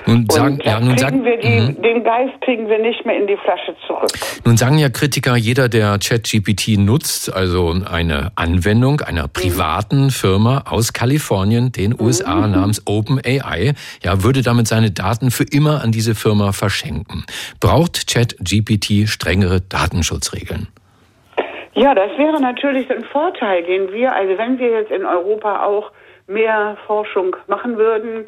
[0.07, 1.81] Nun sagen, ja, nun sagen, wir die, mhm.
[1.81, 4.11] den Geist kriegen wir nicht mehr in die Flasche zurück.
[4.45, 10.11] Nun sagen ja Kritiker, jeder, der ChatGPT nutzt, also eine Anwendung einer privaten mhm.
[10.11, 12.53] Firma aus Kalifornien, den USA mhm.
[12.53, 17.25] namens OpenAI, ja, würde damit seine Daten für immer an diese Firma verschenken.
[17.61, 20.69] Braucht ChatGPT strengere Datenschutzregeln?
[21.75, 25.91] Ja, das wäre natürlich ein Vorteil, den wir, also wenn wir jetzt in Europa auch
[26.33, 28.27] mehr Forschung machen würden,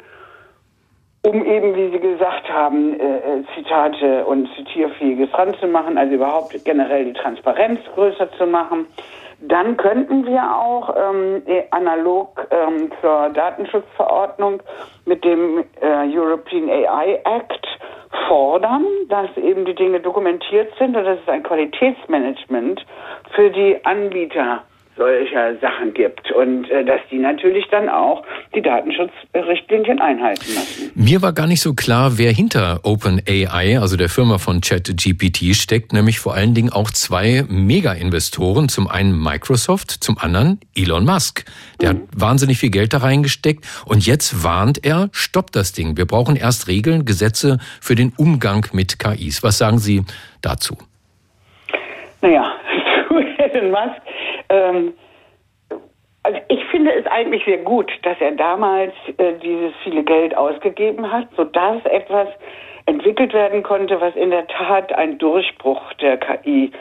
[1.25, 7.05] um eben, wie Sie gesagt haben, äh, äh, Zitate und Zitierfähiges ranzumachen, also überhaupt generell
[7.05, 8.85] die Transparenz größer zu machen.
[9.39, 14.61] Dann könnten wir auch ähm, eh, analog ähm, zur Datenschutzverordnung
[15.05, 17.67] mit dem äh, European AI Act
[18.27, 22.85] fordern, dass eben die Dinge dokumentiert sind und dass es ein Qualitätsmanagement
[23.33, 24.63] für die Anbieter
[24.97, 30.91] solcher Sachen gibt und äh, dass die natürlich dann auch die Datenschutzrichtlinien einhalten müssen.
[30.95, 35.91] Mir war gar nicht so klar, wer hinter OpenAI, also der Firma von ChatGPT, steckt,
[35.91, 41.45] nämlich vor allen Dingen auch zwei Mega-Investoren, zum einen Microsoft, zum anderen Elon Musk.
[41.81, 41.97] Der mhm.
[41.97, 45.97] hat wahnsinnig viel Geld da reingesteckt und jetzt warnt er, stoppt das Ding.
[45.97, 49.43] Wir brauchen erst Regeln, Gesetze für den Umgang mit KIs.
[49.43, 50.03] Was sagen Sie
[50.41, 50.77] dazu?
[52.21, 52.53] Naja,
[53.37, 54.01] Elon Musk
[54.49, 54.93] ähm,
[56.23, 61.11] also ich finde es eigentlich sehr gut, dass er damals äh, dieses viele Geld ausgegeben
[61.11, 62.27] hat, sodass etwas
[62.87, 66.71] entwickelt werden konnte, was in der Tat ein Durchbruch der KI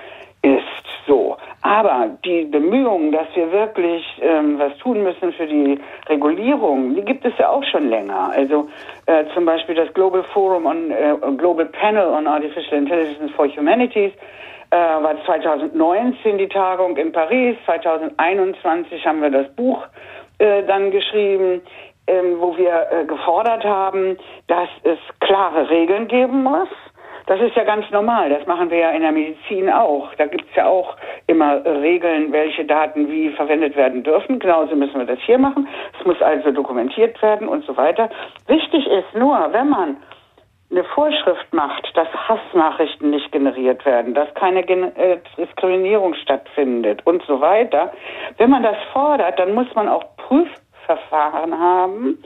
[0.40, 0.64] ist.
[1.06, 1.36] So.
[1.60, 7.24] Aber die Bemühungen, dass wir wirklich ähm, was tun müssen für die Regulierung, die gibt
[7.24, 8.30] es ja auch schon länger.
[8.34, 8.68] Also
[9.06, 14.12] äh, zum Beispiel das Global Forum on äh, Global Panel on Artificial Intelligence for Humanities
[14.70, 17.56] äh, war 2019 die Tagung in Paris.
[17.66, 19.84] 2021 haben wir das Buch
[20.38, 21.62] äh, dann geschrieben,
[22.06, 26.68] ähm, wo wir äh, gefordert haben, dass es klare Regeln geben muss
[27.26, 28.28] das ist ja ganz normal.
[28.28, 30.14] Das machen wir ja in der Medizin auch.
[30.16, 30.96] Da gibt es ja auch
[31.26, 34.38] immer Regeln, welche Daten wie verwendet werden dürfen.
[34.38, 35.66] Genauso müssen wir das hier machen.
[35.98, 38.10] Es muss also dokumentiert werden und so weiter.
[38.46, 39.96] Wichtig ist nur, wenn man
[40.74, 47.22] eine Vorschrift macht, dass Hassnachrichten nicht generiert werden, dass keine Gen äh, Diskriminierung stattfindet und
[47.26, 47.92] so weiter.
[48.38, 52.18] Wenn man das fordert, dann muss man auch Prüfverfahren haben,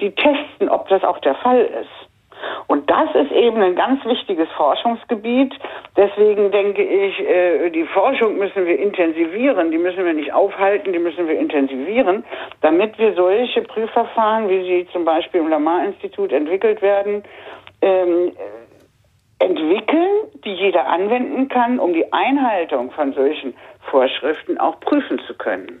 [0.00, 2.08] die testen, ob das auch der Fall ist.
[2.66, 5.54] Und das ist eben ein ganz wichtiges Forschungsgebiet.
[5.96, 10.98] Deswegen denke ich, äh, die Forschung müssen wir intensivieren, die müssen wir nicht aufhalten, die
[10.98, 12.24] müssen wir intensivieren,
[12.62, 17.22] damit wir solche Prüfverfahren, wie sie zum Beispiel im Lamar-Institut entwickelt werden,
[17.82, 18.32] ähm,
[19.38, 23.54] entwickeln, die jeder anwenden kann, um die Einhaltung von solchen
[23.90, 25.80] Vorschriften auch prüfen zu können.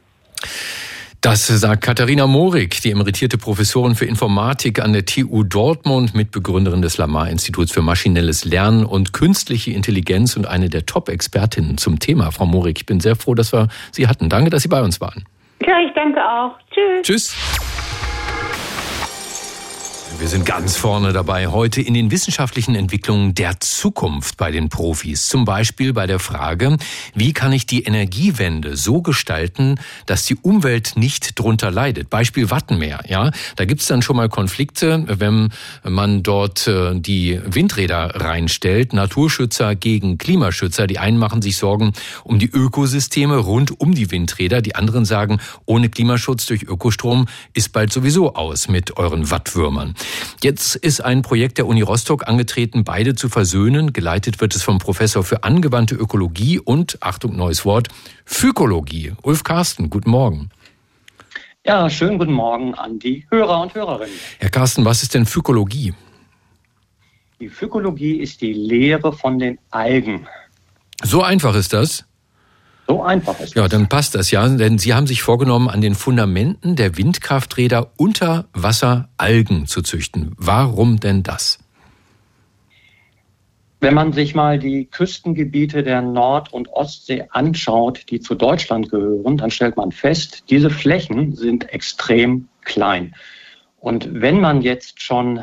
[1.20, 6.98] Das sagt Katharina Morik, die emeritierte Professorin für Informatik an der TU Dortmund, Mitbegründerin des
[6.98, 12.32] Lamar-Instituts für maschinelles Lernen und künstliche Intelligenz und eine der Top-Expertinnen zum Thema.
[12.32, 14.30] Frau Morik, ich bin sehr froh, dass wir Sie hatten.
[14.30, 15.24] Danke, dass Sie bei uns waren.
[15.64, 16.56] Ja, ich danke auch.
[16.72, 17.02] Tschüss.
[17.04, 17.71] Tschüss.
[20.18, 25.26] Wir sind ganz vorne dabei heute in den wissenschaftlichen Entwicklungen der Zukunft bei den Profis.
[25.26, 26.76] Zum Beispiel bei der Frage,
[27.14, 32.08] wie kann ich die Energiewende so gestalten, dass die Umwelt nicht drunter leidet?
[32.08, 33.00] Beispiel Wattenmeer.
[33.08, 38.92] Ja, da gibt's dann schon mal Konflikte, wenn man dort äh, die Windräder reinstellt.
[38.92, 40.86] Naturschützer gegen Klimaschützer.
[40.86, 44.62] Die einen machen sich Sorgen um die Ökosysteme rund um die Windräder.
[44.62, 49.94] Die anderen sagen, ohne Klimaschutz durch Ökostrom ist bald sowieso aus mit euren Wattwürmern.
[50.42, 53.92] Jetzt ist ein Projekt der Uni Rostock angetreten, beide zu versöhnen.
[53.92, 57.88] Geleitet wird es vom Professor für angewandte Ökologie und, Achtung, neues Wort,
[58.24, 59.12] Phykologie.
[59.22, 60.50] Ulf Carsten, guten Morgen.
[61.64, 64.14] Ja, schönen guten Morgen an die Hörer und Hörerinnen.
[64.40, 65.94] Herr Carsten, was ist denn Phykologie?
[67.38, 70.26] Die Phykologie ist die Lehre von den Algen.
[71.02, 72.04] So einfach ist das?
[72.92, 75.94] So einfach ist Ja, dann passt das ja, denn Sie haben sich vorgenommen, an den
[75.94, 80.34] Fundamenten der Windkrafträder unter Wasser Algen zu züchten.
[80.36, 81.58] Warum denn das?
[83.80, 89.38] Wenn man sich mal die Küstengebiete der Nord- und Ostsee anschaut, die zu Deutschland gehören,
[89.38, 93.14] dann stellt man fest, diese Flächen sind extrem klein.
[93.80, 95.42] Und wenn man jetzt schon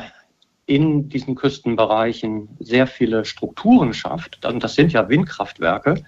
[0.68, 6.04] in diesen Küstenbereichen sehr viele Strukturen schafft, und das sind ja Windkraftwerke,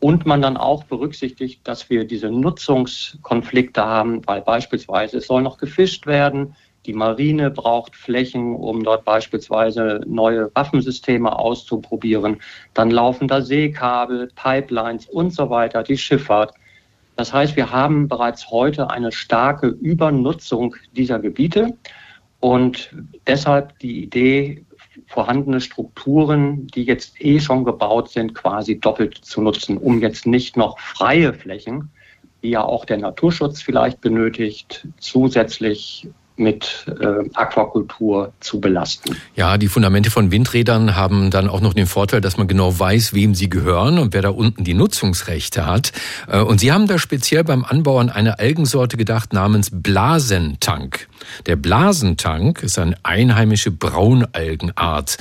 [0.00, 5.58] und man dann auch berücksichtigt, dass wir diese Nutzungskonflikte haben, weil beispielsweise es soll noch
[5.58, 12.40] gefischt werden, die Marine braucht Flächen, um dort beispielsweise neue Waffensysteme auszuprobieren.
[12.72, 16.54] Dann laufen da Seekabel, Pipelines und so weiter, die Schifffahrt.
[17.16, 21.76] Das heißt, wir haben bereits heute eine starke Übernutzung dieser Gebiete.
[22.40, 22.94] Und
[23.26, 24.64] deshalb die Idee,
[25.06, 30.56] vorhandene Strukturen, die jetzt eh schon gebaut sind, quasi doppelt zu nutzen, um jetzt nicht
[30.56, 31.90] noch freie Flächen,
[32.42, 36.08] die ja auch der Naturschutz vielleicht benötigt, zusätzlich
[36.40, 39.16] mit äh, Aquakultur zu belasten.
[39.36, 43.14] Ja, die Fundamente von Windrädern haben dann auch noch den Vorteil, dass man genau weiß,
[43.14, 45.92] wem sie gehören und wer da unten die Nutzungsrechte hat.
[46.26, 51.08] Äh, und Sie haben da speziell beim Anbau an eine Algensorte gedacht namens Blasentank.
[51.46, 55.18] Der Blasentank ist eine einheimische Braunalgenart.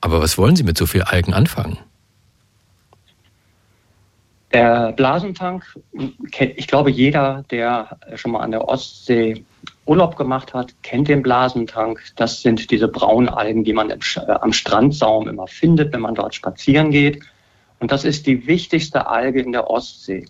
[0.00, 1.78] Aber was wollen Sie mit so viel Algen anfangen?
[4.52, 5.64] Der Blasentank,
[6.56, 9.44] ich glaube, jeder, der schon mal an der Ostsee
[9.86, 12.00] Urlaub gemacht hat, kennt den Blasentank.
[12.16, 16.90] Das sind diese Braunalgen, die man äh, am Strandsaum immer findet, wenn man dort spazieren
[16.90, 17.20] geht.
[17.78, 20.26] Und das ist die wichtigste Alge in der Ostsee.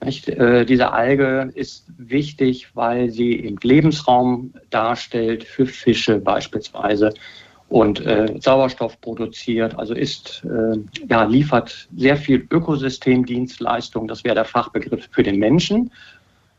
[0.00, 7.12] Äh, diese Alge ist wichtig, weil sie eben Lebensraum darstellt für Fische beispielsweise
[7.68, 10.78] und äh, Sauerstoff produziert, also ist, äh,
[11.08, 15.90] ja, liefert sehr viel Ökosystemdienstleistung, das wäre der Fachbegriff für den Menschen.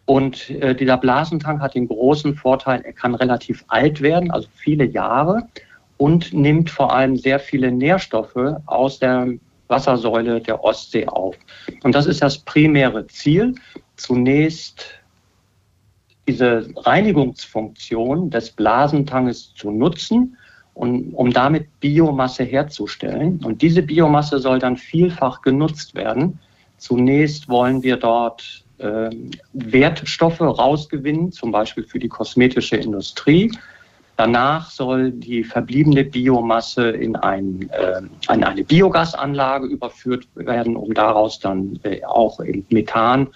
[0.05, 4.85] Und äh, dieser Blasentank hat den großen Vorteil, er kann relativ alt werden, also viele
[4.85, 5.47] Jahre,
[5.97, 9.27] und nimmt vor allem sehr viele Nährstoffe aus der
[9.67, 11.35] Wassersäule der Ostsee auf.
[11.83, 13.55] Und das ist das primäre Ziel.
[13.97, 14.85] Zunächst
[16.27, 20.37] diese Reinigungsfunktion des Blasentankes zu nutzen,
[20.79, 23.41] und, um damit Biomasse herzustellen.
[23.43, 26.39] Und diese Biomasse soll dann vielfach genutzt werden
[26.79, 29.09] Zunächst wollen wir dort äh,
[29.51, 33.51] Wertstoffe rausgewinnen, zum Beispiel für die kosmetische Industrie.
[34.15, 38.01] Danach soll die verbliebene Biomasse in, ein, äh,
[38.33, 42.39] in eine Biogasanlage überführt werden, um daraus dann äh, auch
[42.69, 43.27] Methan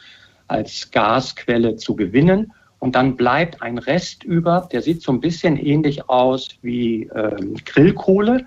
[0.47, 2.53] als Gasquelle zu gewinnen.
[2.83, 7.55] Und dann bleibt ein Rest über, der sieht so ein bisschen ähnlich aus wie ähm,
[7.63, 8.45] Grillkohle.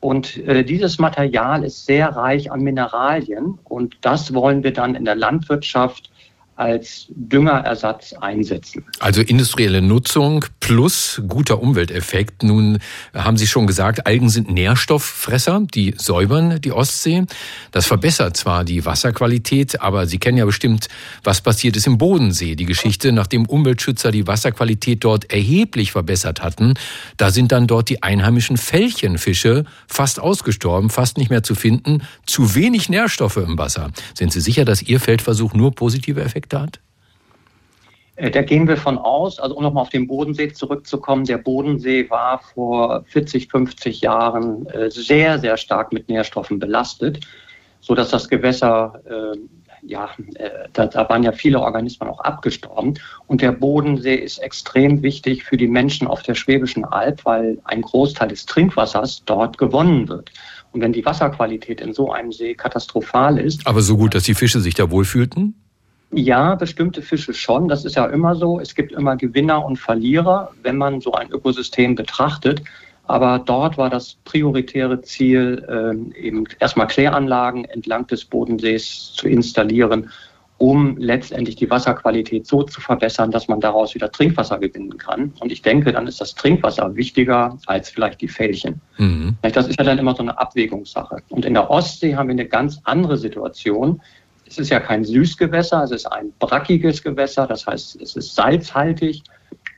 [0.00, 3.58] Und äh, dieses Material ist sehr reich an Mineralien.
[3.64, 6.10] Und das wollen wir dann in der Landwirtschaft
[6.60, 8.84] als Düngerersatz einsetzen.
[8.98, 12.42] Also industrielle Nutzung plus guter Umwelteffekt.
[12.42, 12.80] Nun
[13.14, 17.24] haben Sie schon gesagt, Algen sind Nährstofffresser, die säubern die Ostsee.
[17.70, 20.88] Das verbessert zwar die Wasserqualität, aber Sie kennen ja bestimmt,
[21.24, 22.56] was passiert ist im Bodensee.
[22.56, 26.74] Die Geschichte, nachdem Umweltschützer die Wasserqualität dort erheblich verbessert hatten,
[27.16, 32.02] da sind dann dort die einheimischen Fällchenfische fast ausgestorben, fast nicht mehr zu finden.
[32.26, 33.92] Zu wenig Nährstoffe im Wasser.
[34.12, 36.80] Sind Sie sicher, dass Ihr Feldversuch nur positive Effekte Effekte hat?
[38.16, 42.10] Äh, da gehen wir von aus, also um nochmal auf den Bodensee zurückzukommen, der Bodensee
[42.10, 47.20] war vor 40, 50 Jahren äh, sehr, sehr stark mit Nährstoffen belastet,
[47.80, 49.38] sodass das Gewässer, äh,
[49.82, 50.10] ja,
[50.74, 52.98] da, da waren ja viele Organismen auch abgestorben.
[53.26, 57.80] Und der Bodensee ist extrem wichtig für die Menschen auf der Schwäbischen Alb, weil ein
[57.80, 60.32] Großteil des Trinkwassers dort gewonnen wird.
[60.72, 63.66] Und wenn die Wasserqualität in so einem See katastrophal ist.
[63.66, 65.54] Aber so gut, dass die Fische sich da wohlfühlten?
[66.12, 67.68] Ja, bestimmte Fische schon.
[67.68, 68.58] Das ist ja immer so.
[68.58, 72.62] Es gibt immer Gewinner und Verlierer, wenn man so ein Ökosystem betrachtet.
[73.04, 80.10] Aber dort war das prioritäre Ziel, ähm, eben erstmal Kläranlagen entlang des Bodensees zu installieren,
[80.58, 85.32] um letztendlich die Wasserqualität so zu verbessern, dass man daraus wieder Trinkwasser gewinnen kann.
[85.40, 88.80] Und ich denke, dann ist das Trinkwasser wichtiger als vielleicht die Fällchen.
[88.98, 89.36] Mhm.
[89.40, 91.22] Das ist ja dann immer so eine Abwägungssache.
[91.30, 94.00] Und in der Ostsee haben wir eine ganz andere Situation.
[94.50, 99.22] Es ist ja kein Süßgewässer, es ist ein brackiges Gewässer, das heißt, es ist salzhaltig.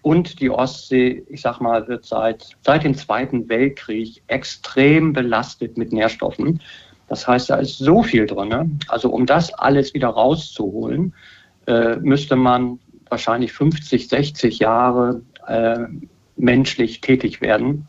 [0.00, 5.92] Und die Ostsee, ich sag mal, wird seit, seit dem Zweiten Weltkrieg extrem belastet mit
[5.92, 6.60] Nährstoffen.
[7.08, 8.78] Das heißt, da ist so viel drin.
[8.88, 11.14] Also um das alles wieder rauszuholen,
[11.66, 12.78] äh, müsste man
[13.10, 15.80] wahrscheinlich 50, 60 Jahre äh,
[16.36, 17.86] menschlich tätig werden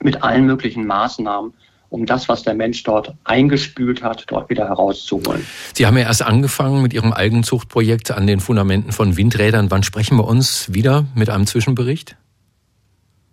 [0.00, 1.52] mit allen möglichen Maßnahmen,
[1.92, 5.46] um das, was der Mensch dort eingespült hat, dort wieder herauszuholen.
[5.74, 9.70] Sie haben ja erst angefangen mit Ihrem Algenzuchtprojekt an den Fundamenten von Windrädern.
[9.70, 12.16] Wann sprechen wir uns wieder mit einem Zwischenbericht?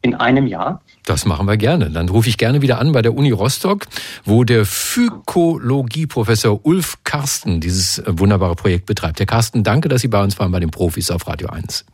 [0.01, 0.81] In einem Jahr.
[1.05, 1.89] Das machen wir gerne.
[1.89, 3.87] Dann rufe ich gerne wieder an bei der Uni Rostock,
[4.23, 9.19] wo der Phykologieprofessor Ulf Karsten dieses wunderbare Projekt betreibt.
[9.19, 11.85] Herr Karsten, danke, dass Sie bei uns waren bei den Profis auf Radio 1.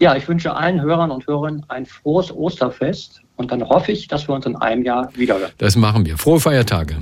[0.00, 4.28] Ja, ich wünsche allen Hörern und Hörern ein frohes Osterfest und dann hoffe ich, dass
[4.28, 5.50] wir uns in einem Jahr wiederhören.
[5.58, 6.18] Das machen wir.
[6.18, 6.96] Frohe Feiertage.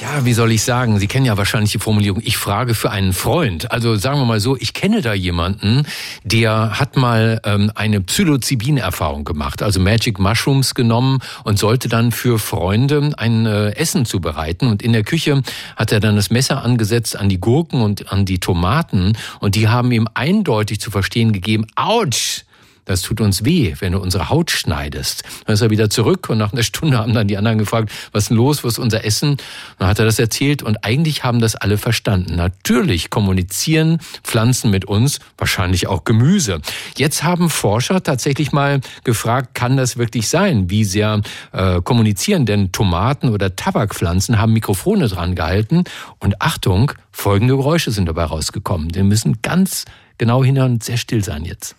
[0.00, 1.00] Ja, wie soll ich sagen?
[1.00, 3.72] Sie kennen ja wahrscheinlich die Formulierung, ich frage für einen Freund.
[3.72, 5.86] Also sagen wir mal so, ich kenne da jemanden,
[6.22, 12.38] der hat mal ähm, eine Psilocybin-Erfahrung gemacht, also Magic Mushrooms genommen und sollte dann für
[12.38, 14.68] Freunde ein äh, Essen zubereiten.
[14.68, 15.42] Und in der Küche
[15.74, 19.66] hat er dann das Messer angesetzt an die Gurken und an die Tomaten und die
[19.66, 22.44] haben ihm eindeutig zu verstehen gegeben, ouch!
[22.88, 25.22] Das tut uns weh, wenn du unsere Haut schneidest.
[25.44, 28.24] Dann ist er wieder zurück und nach einer Stunde haben dann die anderen gefragt, was
[28.24, 29.36] ist denn los, was ist unser Essen?
[29.78, 32.36] Dann hat er das erzählt und eigentlich haben das alle verstanden.
[32.36, 36.60] Natürlich kommunizieren Pflanzen mit uns, wahrscheinlich auch Gemüse.
[36.96, 40.70] Jetzt haben Forscher tatsächlich mal gefragt, kann das wirklich sein?
[40.70, 41.20] Wie sehr
[41.52, 45.84] äh, kommunizieren denn Tomaten oder Tabakpflanzen, haben Mikrofone dran gehalten
[46.20, 48.94] und Achtung, folgende Geräusche sind dabei rausgekommen.
[48.94, 49.84] Wir müssen ganz
[50.16, 51.76] genau hinhören und sehr still sein jetzt.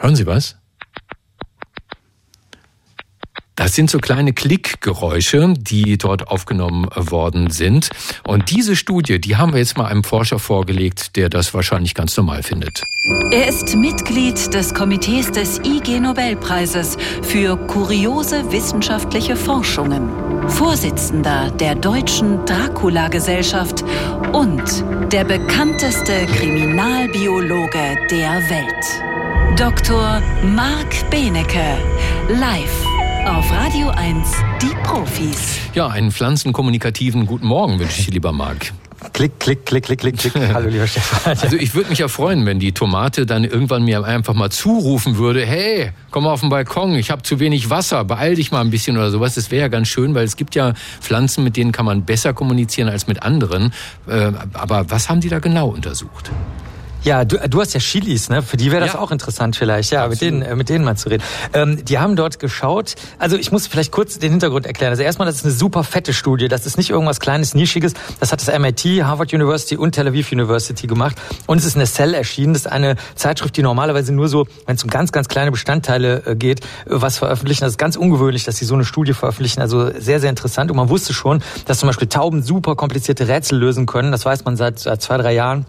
[0.00, 0.56] Hören Sie was?
[3.54, 7.90] Das sind so kleine Klickgeräusche, die dort aufgenommen worden sind.
[8.26, 12.16] Und diese Studie, die haben wir jetzt mal einem Forscher vorgelegt, der das wahrscheinlich ganz
[12.16, 12.82] normal findet.
[13.30, 20.08] Er ist Mitglied des Komitees des IG Nobelpreises für kuriose wissenschaftliche Forschungen,
[20.48, 23.84] Vorsitzender der Deutschen Dracula-Gesellschaft
[24.32, 24.62] und
[25.12, 29.09] der bekannteste Kriminalbiologe der Welt.
[29.56, 30.22] Dr.
[30.42, 31.76] Marc Benecke,
[32.28, 32.84] live
[33.26, 34.28] auf Radio 1,
[34.62, 35.58] die Profis.
[35.74, 38.72] Ja, einen pflanzenkommunikativen guten Morgen wünsche ich dir, lieber Marc.
[39.12, 40.34] Klick, klick, klick, klick, klick, klick.
[40.54, 41.36] Hallo, lieber Stefan.
[41.38, 45.18] Also ich würde mich ja freuen, wenn die Tomate dann irgendwann mir einfach mal zurufen
[45.18, 48.60] würde, hey, komm mal auf den Balkon, ich habe zu wenig Wasser, beeil dich mal
[48.60, 49.34] ein bisschen oder sowas.
[49.34, 52.32] Das wäre ja ganz schön, weil es gibt ja Pflanzen, mit denen kann man besser
[52.34, 53.72] kommunizieren als mit anderen.
[54.06, 56.30] Äh, aber was haben die da genau untersucht?
[57.02, 58.42] Ja, du, du hast ja Chilis, ne?
[58.42, 59.00] Für die wäre das Ja.
[59.00, 60.34] auch interessant vielleicht, ja, mit Absolut.
[60.34, 61.22] denen, äh, mit denen mal zu reden.
[61.54, 64.90] Ähm, die haben dort geschaut, also ich muss vielleicht kurz den Hintergrund erklären.
[64.90, 68.32] Also erstmal, das ist eine super fette Studie, das ist nicht irgendwas kleines, nischiges, das
[68.32, 71.88] hat das MIT, Harvard University und Tel Aviv University gemacht und es ist in der
[71.88, 75.28] Cell erschienen, das ist eine Zeitschrift, die normalerweise nur so, wenn es um ganz, ganz
[75.28, 77.62] kleine Bestandteile äh, geht, äh, was veröffentlichen.
[77.62, 80.76] Das ist ganz ungewöhnlich, dass sie so eine Studie veröffentlichen, also sehr, sehr interessant und
[80.76, 84.56] man wusste schon, dass zum Beispiel Tauben super komplizierte Rätsel lösen können, das weiß man
[84.58, 85.64] seit, seit zwei, drei Jahren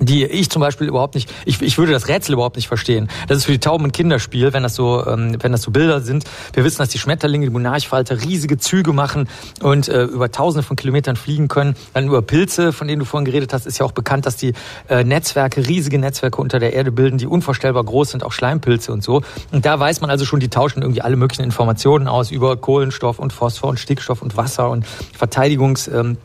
[0.00, 3.08] die ich zum Beispiel überhaupt nicht, ich, ich würde das Rätsel überhaupt nicht verstehen.
[3.28, 6.00] Das ist für die Tauben ein Kinderspiel, wenn das so, ähm, wenn das so Bilder
[6.00, 6.24] sind.
[6.52, 9.28] Wir wissen, dass die Schmetterlinge, die Monarchfalter riesige Züge machen
[9.62, 11.76] und äh, über Tausende von Kilometern fliegen können.
[11.92, 14.54] Dann über Pilze, von denen du vorhin geredet hast, ist ja auch bekannt, dass die
[14.88, 19.04] äh, Netzwerke, riesige Netzwerke unter der Erde bilden, die unvorstellbar groß sind, auch Schleimpilze und
[19.04, 19.22] so.
[19.52, 23.18] Und da weiß man also schon, die tauschen irgendwie alle möglichen Informationen aus über Kohlenstoff
[23.18, 26.16] und Phosphor und Stickstoff und Wasser und Verteidigungs ähm,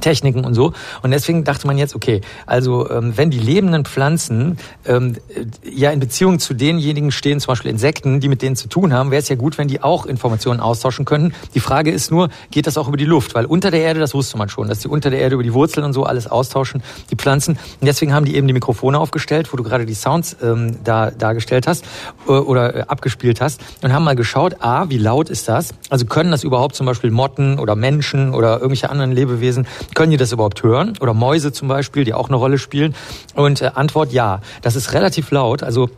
[0.00, 0.72] Techniken und so.
[1.02, 5.90] Und deswegen dachte man jetzt, okay, also ähm, wenn die lebenden Pflanzen ähm, äh, ja
[5.90, 9.20] in Beziehung zu denjenigen stehen, zum Beispiel Insekten, die mit denen zu tun haben, wäre
[9.20, 11.34] es ja gut, wenn die auch Informationen austauschen könnten.
[11.54, 13.34] Die Frage ist nur, geht das auch über die Luft?
[13.34, 15.54] Weil unter der Erde, das wusste man schon, dass die unter der Erde über die
[15.54, 17.58] Wurzeln und so alles austauschen, die Pflanzen.
[17.80, 21.10] Und deswegen haben die eben die Mikrofone aufgestellt, wo du gerade die Sounds ähm, da
[21.10, 21.84] dargestellt hast
[22.26, 25.74] äh, oder äh, abgespielt hast und haben mal geschaut, a, wie laut ist das?
[25.90, 30.16] Also können das überhaupt zum Beispiel Motten oder Menschen oder irgendwelche anderen Lebewesen, können die
[30.16, 30.94] das überhaupt hören?
[31.00, 32.94] Oder Mäuse zum Beispiel, die auch eine Rolle spielen?
[33.34, 35.62] Und äh, Antwort ja, das ist relativ laut.
[35.62, 35.90] Also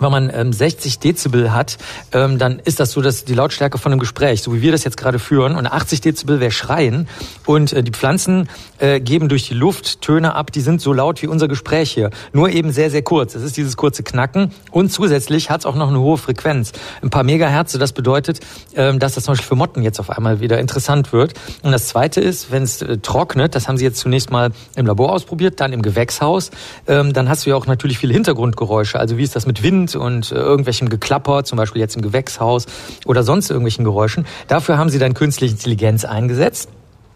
[0.00, 1.78] wenn man ähm, 60 Dezibel hat,
[2.12, 4.84] ähm, dann ist das so, dass die Lautstärke von einem Gespräch, so wie wir das
[4.84, 7.08] jetzt gerade führen, und 80 Dezibel wäre Schreien.
[7.46, 8.48] Und äh, die Pflanzen
[8.78, 12.10] äh, geben durch die Luft Töne ab, die sind so laut wie unser Gespräch hier.
[12.32, 13.34] Nur eben sehr, sehr kurz.
[13.34, 14.52] Es ist dieses kurze Knacken.
[14.70, 16.72] Und zusätzlich hat es auch noch eine hohe Frequenz.
[17.02, 17.72] Ein paar Megahertz.
[17.72, 18.40] Das bedeutet,
[18.74, 21.34] ähm, dass das zum Beispiel für Motten jetzt auf einmal wieder interessant wird.
[21.62, 24.86] Und das Zweite ist, wenn es äh, trocknet, das haben sie jetzt zunächst mal im
[24.86, 26.50] Labor ausprobiert, dann im Gewächshaus,
[26.86, 28.98] ähm, dann hast du ja auch natürlich viele Hintergrundgeräusche.
[28.98, 32.66] Also wie ist das mit Wind und äh, irgendwelchem Geklapper, zum Beispiel jetzt im Gewächshaus
[33.06, 34.26] oder sonst irgendwelchen Geräuschen.
[34.48, 36.68] Dafür haben sie dann künstliche Intelligenz eingesetzt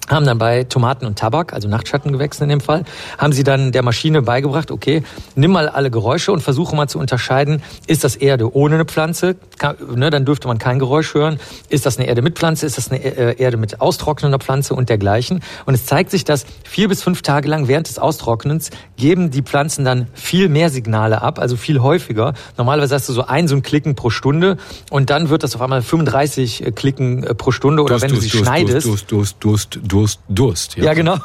[0.08, 2.84] haben dann bei Tomaten und Tabak, also Nachtschattengewächsen in dem Fall,
[3.18, 5.02] haben sie dann der Maschine beigebracht, okay,
[5.34, 9.36] nimm mal alle Geräusche und versuche mal zu unterscheiden, ist das Erde ohne eine Pflanze,
[9.58, 11.38] Kann, ne, dann dürfte man kein Geräusch hören,
[11.68, 14.88] ist das eine Erde mit Pflanze, ist das eine äh, Erde mit austrocknender Pflanze und
[14.88, 15.40] dergleichen.
[15.64, 19.42] Und es zeigt sich, dass vier bis fünf Tage lang während des Austrocknens geben die
[19.42, 22.34] Pflanzen dann viel mehr Signale ab, also viel häufiger.
[22.58, 24.58] Normalerweise hast du so ein so ein Klicken pro Stunde
[24.90, 28.30] und dann wird das auf einmal 35 Klicken äh, pro Stunde oder wenn du sie
[28.30, 28.86] schneidest.
[28.86, 30.76] Durst, Durst, Durst, Durst, Durst.
[30.76, 31.16] Ja, genau.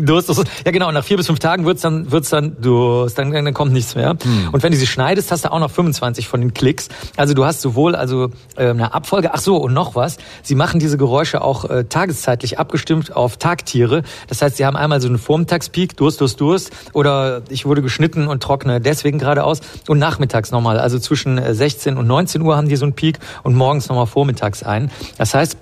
[0.00, 0.44] Durst, Durst.
[0.64, 0.88] Ja, genau.
[0.88, 3.18] Und nach vier bis fünf Tagen wird's dann, wird's dann Durst.
[3.18, 4.16] Dann, dann kommt nichts mehr.
[4.22, 4.48] Hm.
[4.50, 6.88] Und wenn du sie schneidest, hast du auch noch 25 von den Klicks.
[7.16, 9.34] Also du hast sowohl also äh, eine Abfolge.
[9.34, 10.16] Ach so, und noch was.
[10.42, 14.02] Sie machen diese Geräusche auch äh, tageszeitlich abgestimmt auf Tagtiere.
[14.28, 16.70] Das heißt, sie haben einmal so einen Vormittagspeak, Durst, Durst, Durst.
[16.94, 19.60] Oder ich wurde geschnitten und trockne deswegen geradeaus.
[19.86, 20.78] Und nachmittags nochmal.
[20.78, 24.06] Also zwischen äh, 16 und 19 Uhr haben die so einen Peak und morgens nochmal
[24.06, 24.90] vormittags ein.
[25.18, 25.58] Das heißt,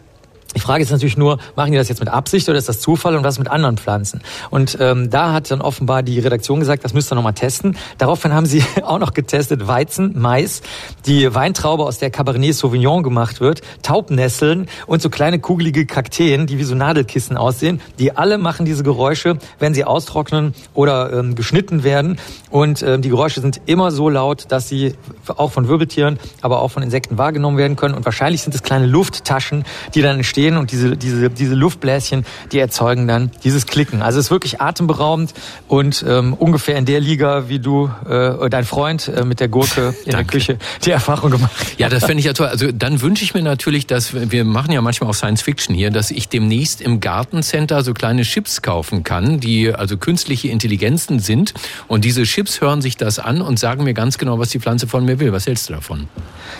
[0.54, 3.16] die Frage ist natürlich nur, machen die das jetzt mit Absicht oder ist das Zufall
[3.16, 4.20] und was mit anderen Pflanzen?
[4.50, 7.76] Und ähm, da hat dann offenbar die Redaktion gesagt, das müsst ihr nochmal testen.
[7.98, 10.62] Daraufhin haben sie auch noch getestet Weizen, Mais,
[11.06, 16.58] die Weintraube, aus der Cabernet Sauvignon gemacht wird, Taubnesseln und so kleine kugelige Kakteen, die
[16.58, 17.80] wie so Nadelkissen aussehen.
[17.98, 22.18] Die alle machen diese Geräusche, wenn sie austrocknen oder ähm, geschnitten werden.
[22.50, 24.94] Und ähm, die Geräusche sind immer so laut, dass sie
[25.28, 27.94] auch von Wirbeltieren, aber auch von Insekten wahrgenommen werden können.
[27.94, 32.58] Und wahrscheinlich sind es kleine Lufttaschen, die dann entstehen und diese, diese, diese Luftbläschen, die
[32.58, 34.02] erzeugen dann dieses Klicken.
[34.02, 35.34] Also es ist wirklich atemberaubend
[35.68, 39.94] und ähm, ungefähr in der Liga, wie du, äh, dein Freund äh, mit der Gurke
[40.04, 40.24] in der.
[40.32, 41.78] Küche die Erfahrung gemacht hat.
[41.78, 42.46] Ja, das fände ich ja toll.
[42.46, 45.90] Also dann wünsche ich mir natürlich, dass wir machen ja manchmal auch Science Fiction hier,
[45.90, 51.54] dass ich demnächst im Gartencenter so kleine Chips kaufen kann, die also künstliche Intelligenzen sind.
[51.86, 54.86] Und diese Chips hören sich das an und sagen mir ganz genau, was die Pflanze
[54.86, 55.32] von mir will.
[55.32, 56.08] Was hältst du davon?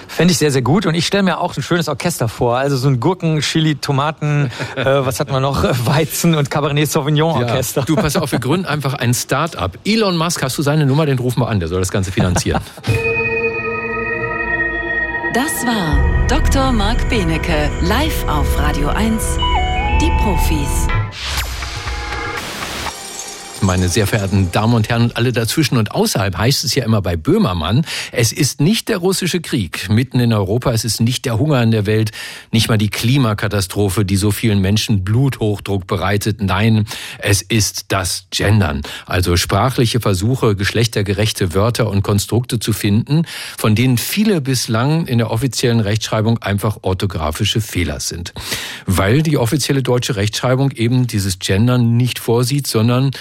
[0.09, 0.87] Fände ich sehr, sehr gut.
[0.87, 2.59] Und ich stelle mir auch ein schönes Orchester vor.
[2.59, 3.43] Also so ein Gurken,
[3.77, 5.64] Tomaten, äh, was hat man noch?
[5.87, 7.81] Weizen und Cabernet Sauvignon Orchester.
[7.83, 9.79] Ja, du pass auf, wir gründen einfach ein Start-up.
[9.85, 11.07] Elon Musk, hast du seine Nummer?
[11.07, 11.61] Den rufen wir an.
[11.61, 12.62] Der soll das Ganze finanzieren.
[15.35, 16.73] Das war Dr.
[16.73, 19.39] Marc Benecke, live auf Radio 1.
[19.99, 20.87] Die Profis.
[23.63, 27.01] Meine sehr verehrten Damen und Herren und alle dazwischen und außerhalb heißt es ja immer
[27.01, 31.39] bei Böhmermann, es ist nicht der russische Krieg mitten in Europa, es ist nicht der
[31.39, 32.11] Hunger in der Welt,
[32.51, 36.43] nicht mal die Klimakatastrophe, die so vielen Menschen Bluthochdruck bereitet.
[36.43, 36.87] Nein,
[37.19, 38.83] es ist das Gendern.
[39.07, 43.23] Also sprachliche Versuche, geschlechtergerechte Wörter und Konstrukte zu finden,
[43.57, 48.35] von denen viele bislang in der offiziellen Rechtschreibung einfach orthografische Fehler sind.
[48.87, 53.13] Weil die offizielle deutsche Rechtschreibung eben dieses Gendern nicht vorsieht, sondern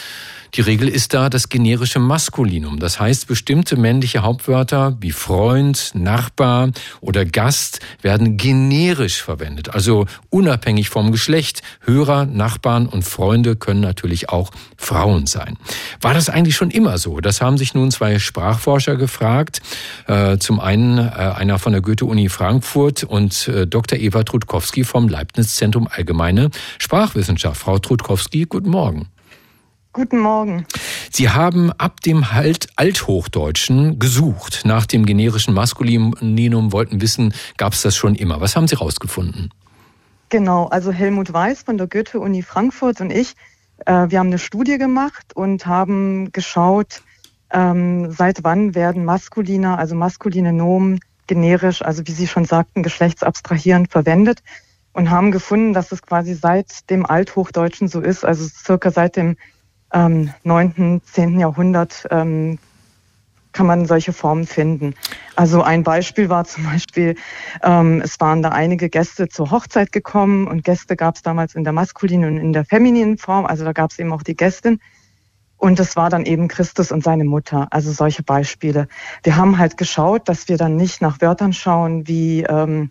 [0.54, 2.80] Die Regel ist da das generische Maskulinum.
[2.80, 10.90] Das heißt, bestimmte männliche Hauptwörter wie Freund, Nachbar oder Gast werden generisch verwendet, also unabhängig
[10.90, 11.62] vom Geschlecht.
[11.82, 15.58] Hörer, Nachbarn und Freunde können natürlich auch Frauen sein.
[16.02, 17.22] War das eigentlich schon immer so?
[17.22, 19.62] Das haben sich nun zwei Sprachforscher gefragt.
[20.08, 23.98] Äh, zum einen äh, einer von der Goethe-Uni Frankfurt und äh, Dr.
[23.98, 27.62] Eva Trutkowski vom Leibniz-Zentrum Allgemeine Sprachwissenschaft.
[27.62, 29.11] Frau Trutkowski, guten Morgen.
[29.94, 30.66] Guten Morgen.
[31.12, 34.62] Sie haben ab dem halt Althochdeutschen gesucht.
[34.64, 38.40] Nach dem generischen Maskulinum wollten wissen, gab es das schon immer.
[38.40, 39.52] Was haben Sie rausgefunden?
[40.30, 43.34] Genau, also Helmut Weiß von der Goethe-Uni Frankfurt und ich,
[43.86, 47.02] äh, wir haben eine Studie gemacht und haben geschaut,
[47.52, 53.92] ähm, seit wann werden maskuline, also maskuline Nomen generisch, also wie Sie schon sagten, geschlechtsabstrahierend
[53.92, 54.42] verwendet
[54.94, 59.36] und haben gefunden, dass es quasi seit dem Althochdeutschen so ist, also circa seit dem
[59.94, 61.40] ähm, 9., 10.
[61.40, 62.60] Jahrhundert ähm,
[63.52, 64.96] kann man solche Formen finden.
[65.36, 67.16] Also ein Beispiel war zum Beispiel,
[67.64, 71.64] ähm, es waren da einige Gäste zur Hochzeit gekommen und Gäste gab es damals in
[71.64, 74.80] der maskulinen und in der femininen Form, also da gab es eben auch die Gästin.
[75.58, 78.88] Und es war dann eben Christus und seine Mutter, also solche Beispiele.
[79.22, 82.90] Wir haben halt geschaut, dass wir dann nicht nach Wörtern schauen wie ähm,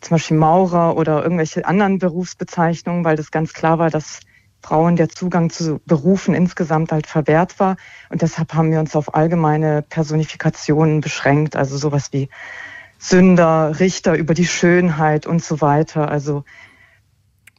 [0.00, 4.20] zum Beispiel Maurer oder irgendwelche anderen Berufsbezeichnungen, weil das ganz klar war, dass
[4.66, 7.76] Frauen der Zugang zu Berufen insgesamt halt verwehrt war.
[8.10, 12.28] Und deshalb haben wir uns auf allgemeine Personifikationen beschränkt, also sowas wie
[12.98, 16.10] Sünder, Richter über die Schönheit und so weiter.
[16.10, 16.44] Also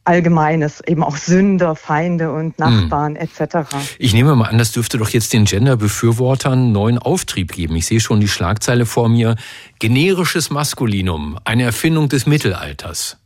[0.04, 2.80] Allgemeines, eben auch Sünder, Feinde und hm.
[2.80, 3.28] Nachbarn hm.
[3.28, 3.68] etc.
[3.98, 7.76] Ich nehme mal an, das dürfte doch jetzt den Gender-Befürwortern neuen Auftrieb geben.
[7.76, 9.36] Ich sehe schon die Schlagzeile vor mir.
[9.78, 13.18] Generisches Maskulinum, eine Erfindung des Mittelalters.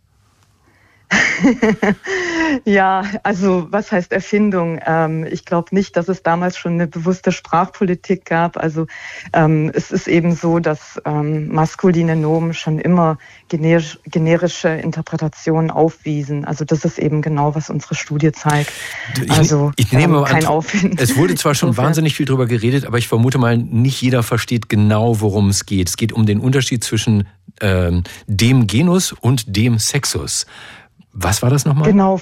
[2.64, 4.80] ja, also was heißt Erfindung?
[4.84, 8.56] Ähm, ich glaube nicht, dass es damals schon eine bewusste Sprachpolitik gab.
[8.56, 8.86] Also
[9.32, 16.44] ähm, es ist eben so, dass ähm, maskuline Nomen schon immer generisch, generische Interpretationen aufwiesen.
[16.44, 18.72] Also das ist eben genau, was unsere Studie zeigt.
[19.22, 21.00] Ich, also ich nehme kein Aufwind.
[21.00, 24.68] Es wurde zwar schon wahnsinnig viel darüber geredet, aber ich vermute mal, nicht jeder versteht
[24.68, 25.88] genau, worum es geht.
[25.88, 27.26] Es geht um den Unterschied zwischen
[27.60, 30.46] ähm, dem Genus und dem Sexus.
[31.12, 31.90] Was war das nochmal?
[31.90, 32.20] Genau.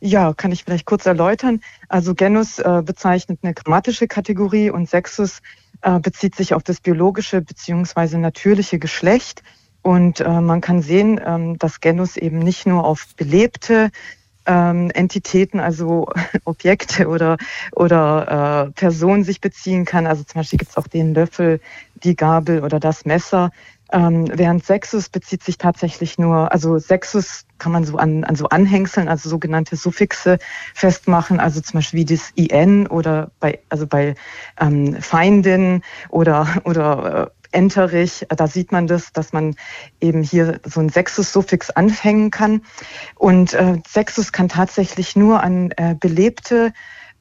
[0.00, 1.60] Ja, kann ich vielleicht kurz erläutern.
[1.88, 5.40] Also Genus äh, bezeichnet eine grammatische Kategorie und Sexus
[5.82, 9.42] äh, bezieht sich auf das biologische beziehungsweise natürliche Geschlecht.
[9.82, 13.90] Und äh, man kann sehen, ähm, dass Genus eben nicht nur auf belebte
[14.46, 16.06] ähm, Entitäten, also
[16.44, 17.36] Objekte oder,
[17.72, 20.06] oder äh, Personen sich beziehen kann.
[20.06, 21.60] Also zum Beispiel gibt es auch den Löffel,
[21.94, 23.50] die Gabel oder das Messer,
[23.92, 28.48] ähm, während Sexus bezieht sich tatsächlich nur, also Sexus kann man so an, an so
[28.48, 30.38] Anhängseln, also sogenannte Suffixe
[30.74, 34.14] festmachen, also zum Beispiel wie das IN oder bei, also bei
[34.60, 39.54] ähm, Feindin oder, oder äh, Enterich, da sieht man das, dass man
[40.00, 42.62] eben hier so ein Sexus-Suffix anhängen kann.
[43.14, 46.72] Und äh, Sexus kann tatsächlich nur an äh, belebte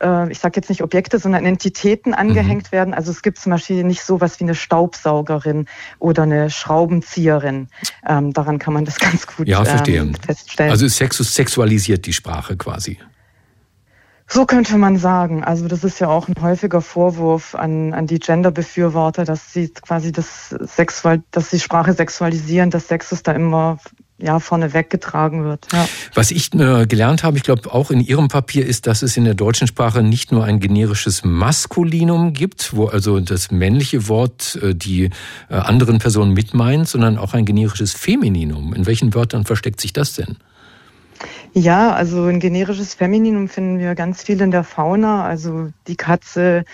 [0.01, 2.17] äh, ich sage jetzt nicht Objekte, sondern Entitäten mhm.
[2.17, 2.71] angehängt mhm.
[2.71, 2.93] werden.
[2.93, 5.67] Also es gibt zum Beispiel nicht so was wie eine Staubsaugerin
[5.99, 7.67] oder eine Schraubenzieherin.
[8.07, 9.63] Ähm, daran kann man das ganz gut ja.
[9.65, 10.71] Ähm, feststellen.
[10.71, 12.99] Also Sexus sexualisiert die Sprache quasi.
[14.27, 15.43] So könnte man sagen.
[15.43, 20.11] Also das ist ja auch ein häufiger Vorwurf an, an die Gender-Befürworter, dass sie quasi
[20.11, 23.77] das Sexual, dass sie Sprache sexualisieren, dass Sexus da immer
[24.17, 25.67] ja, vorne weggetragen wird.
[25.73, 25.87] Ja.
[26.13, 29.25] Was ich äh, gelernt habe, ich glaube auch in Ihrem Papier, ist, dass es in
[29.25, 34.73] der deutschen Sprache nicht nur ein generisches Maskulinum gibt, wo also das männliche Wort äh,
[34.73, 35.09] die
[35.49, 38.73] äh, anderen Personen mitmeint, sondern auch ein generisches Femininum.
[38.73, 40.37] In welchen Wörtern versteckt sich das denn?
[41.53, 46.65] Ja, also ein generisches Femininum finden wir ganz viel in der Fauna, also die Katze,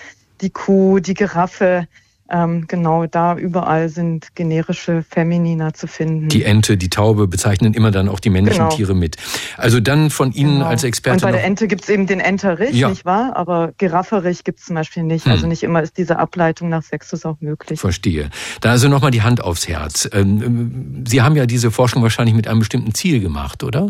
[0.41, 1.87] die Kuh, die Giraffe,
[2.31, 6.29] ähm, genau da überall sind generische Feminina zu finden.
[6.29, 8.75] Die Ente, die Taube bezeichnen immer dann auch die männlichen genau.
[8.75, 9.17] Tiere mit.
[9.57, 10.65] Also dann von Ihnen genau.
[10.65, 11.25] als Experte.
[11.25, 12.89] Und bei der Ente gibt es eben den Enterich, ja.
[12.89, 13.35] nicht wahr?
[13.35, 15.25] Aber Girafferich gibt es zum Beispiel nicht.
[15.25, 15.31] Hm.
[15.33, 17.79] Also nicht immer ist diese Ableitung nach Sexus auch möglich.
[17.79, 18.29] Verstehe.
[18.61, 20.09] Da also nochmal die Hand aufs Herz.
[20.13, 23.89] Ähm, Sie haben ja diese Forschung wahrscheinlich mit einem bestimmten Ziel gemacht, oder?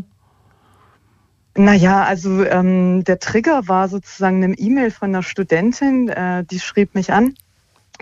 [1.55, 6.95] Naja, also ähm, der Trigger war sozusagen eine E-Mail von einer Studentin, äh, die schrieb
[6.95, 7.35] mich an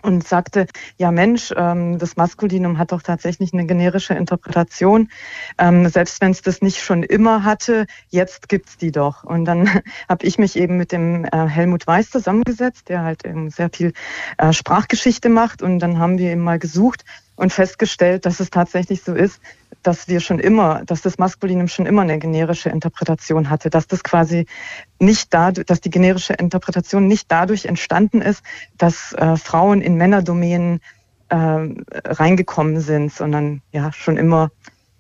[0.02, 5.10] und sagte, ja Mensch, ähm, das Maskulinum hat doch tatsächlich eine generische Interpretation.
[5.58, 9.24] Ähm, selbst wenn es das nicht schon immer hatte, jetzt gibt's die doch.
[9.24, 9.70] Und dann
[10.10, 13.93] habe ich mich eben mit dem äh, Helmut Weiß zusammengesetzt, der halt eben sehr viel
[14.38, 15.62] äh, Sprachgeschichte macht.
[15.62, 17.04] Und dann haben wir eben mal gesucht,
[17.39, 19.39] und festgestellt, dass es tatsächlich so ist,
[19.81, 24.03] dass wir schon immer, dass das Maskulinum schon immer eine generische Interpretation hatte, dass das
[24.03, 24.45] quasi
[24.99, 28.43] nicht dadurch, dass die generische Interpretation nicht dadurch entstanden ist,
[28.77, 30.81] dass äh, Frauen in Männerdomänen
[31.29, 34.51] äh, reingekommen sind, sondern ja schon immer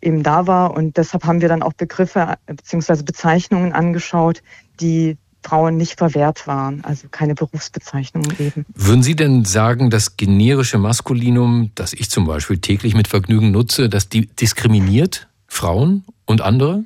[0.01, 0.71] eben da war.
[0.71, 3.03] Und deshalb haben wir dann auch Begriffe bzw.
[3.03, 4.43] Bezeichnungen angeschaut,
[4.79, 8.65] die Frauen nicht verwehrt waren, also keine Berufsbezeichnungen eben.
[8.75, 13.89] Würden Sie denn sagen, das generische Maskulinum, das ich zum Beispiel täglich mit Vergnügen nutze,
[13.89, 16.83] das diskriminiert Frauen und andere?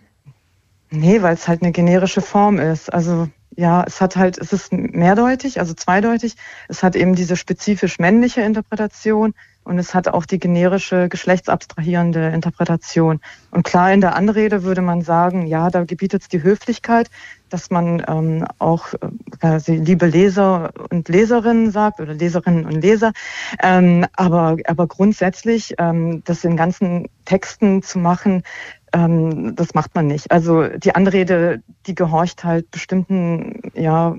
[0.92, 2.94] Nee, weil es halt eine generische Form ist.
[2.94, 6.36] Also ja, es hat halt, es ist mehrdeutig, also zweideutig.
[6.70, 9.34] Es hat eben diese spezifisch männliche Interpretation
[9.64, 13.20] und es hat auch die generische geschlechtsabstrahierende Interpretation.
[13.52, 17.10] Und klar, in der Anrede würde man sagen, ja, da gebietet es die Höflichkeit,
[17.54, 18.98] dass man ähm, auch äh,
[19.40, 23.14] quasi liebe Leser und Leserinnen sagt oder Leserinnen und Leser.
[23.62, 28.42] Ähm, aber, aber grundsätzlich, ähm, das in ganzen Texten zu machen,
[28.92, 30.32] ähm, das macht man nicht.
[30.32, 34.16] Also die Anrede, die gehorcht halt bestimmten, ja,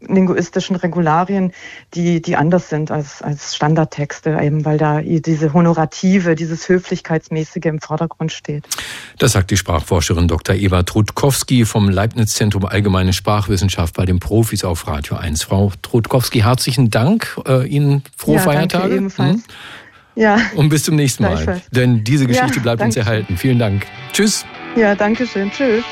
[0.00, 1.52] linguistischen Regularien,
[1.94, 7.80] die, die anders sind als, als Standardtexte, eben weil da diese Honorative, dieses Höflichkeitsmäßige im
[7.80, 8.66] Vordergrund steht.
[9.18, 10.54] Das sagt die Sprachforscherin Dr.
[10.54, 15.44] Eva Trutkowski vom Leibniz-Zentrum Allgemeine Sprachwissenschaft bei den Profis auf Radio 1.
[15.44, 17.40] Frau Trutkowski, herzlichen Dank.
[17.46, 18.82] Äh, Ihnen frohe ja, Feiertage.
[18.82, 19.36] Danke ebenfalls.
[19.36, 19.42] Hm?
[20.16, 20.40] Ja.
[20.54, 21.60] Und bis zum nächsten Mal.
[21.70, 23.36] Denn diese Geschichte ja, bleibt uns erhalten.
[23.36, 23.86] Vielen Dank.
[24.12, 24.46] Tschüss.
[24.74, 25.50] Ja, danke schön.
[25.50, 25.84] Tschüss.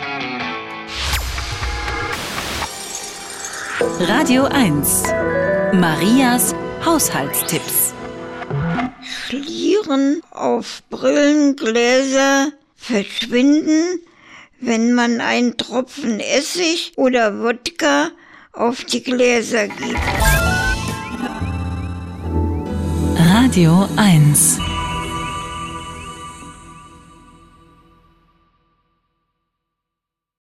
[3.81, 5.03] Radio 1.
[5.73, 6.55] Marias
[6.85, 7.93] Haushaltstipps.
[9.03, 13.99] Schlieren auf Brillengläser verschwinden,
[14.61, 18.11] wenn man einen Tropfen Essig oder Wodka
[18.53, 19.99] auf die Gläser gibt.
[23.17, 24.61] Radio 1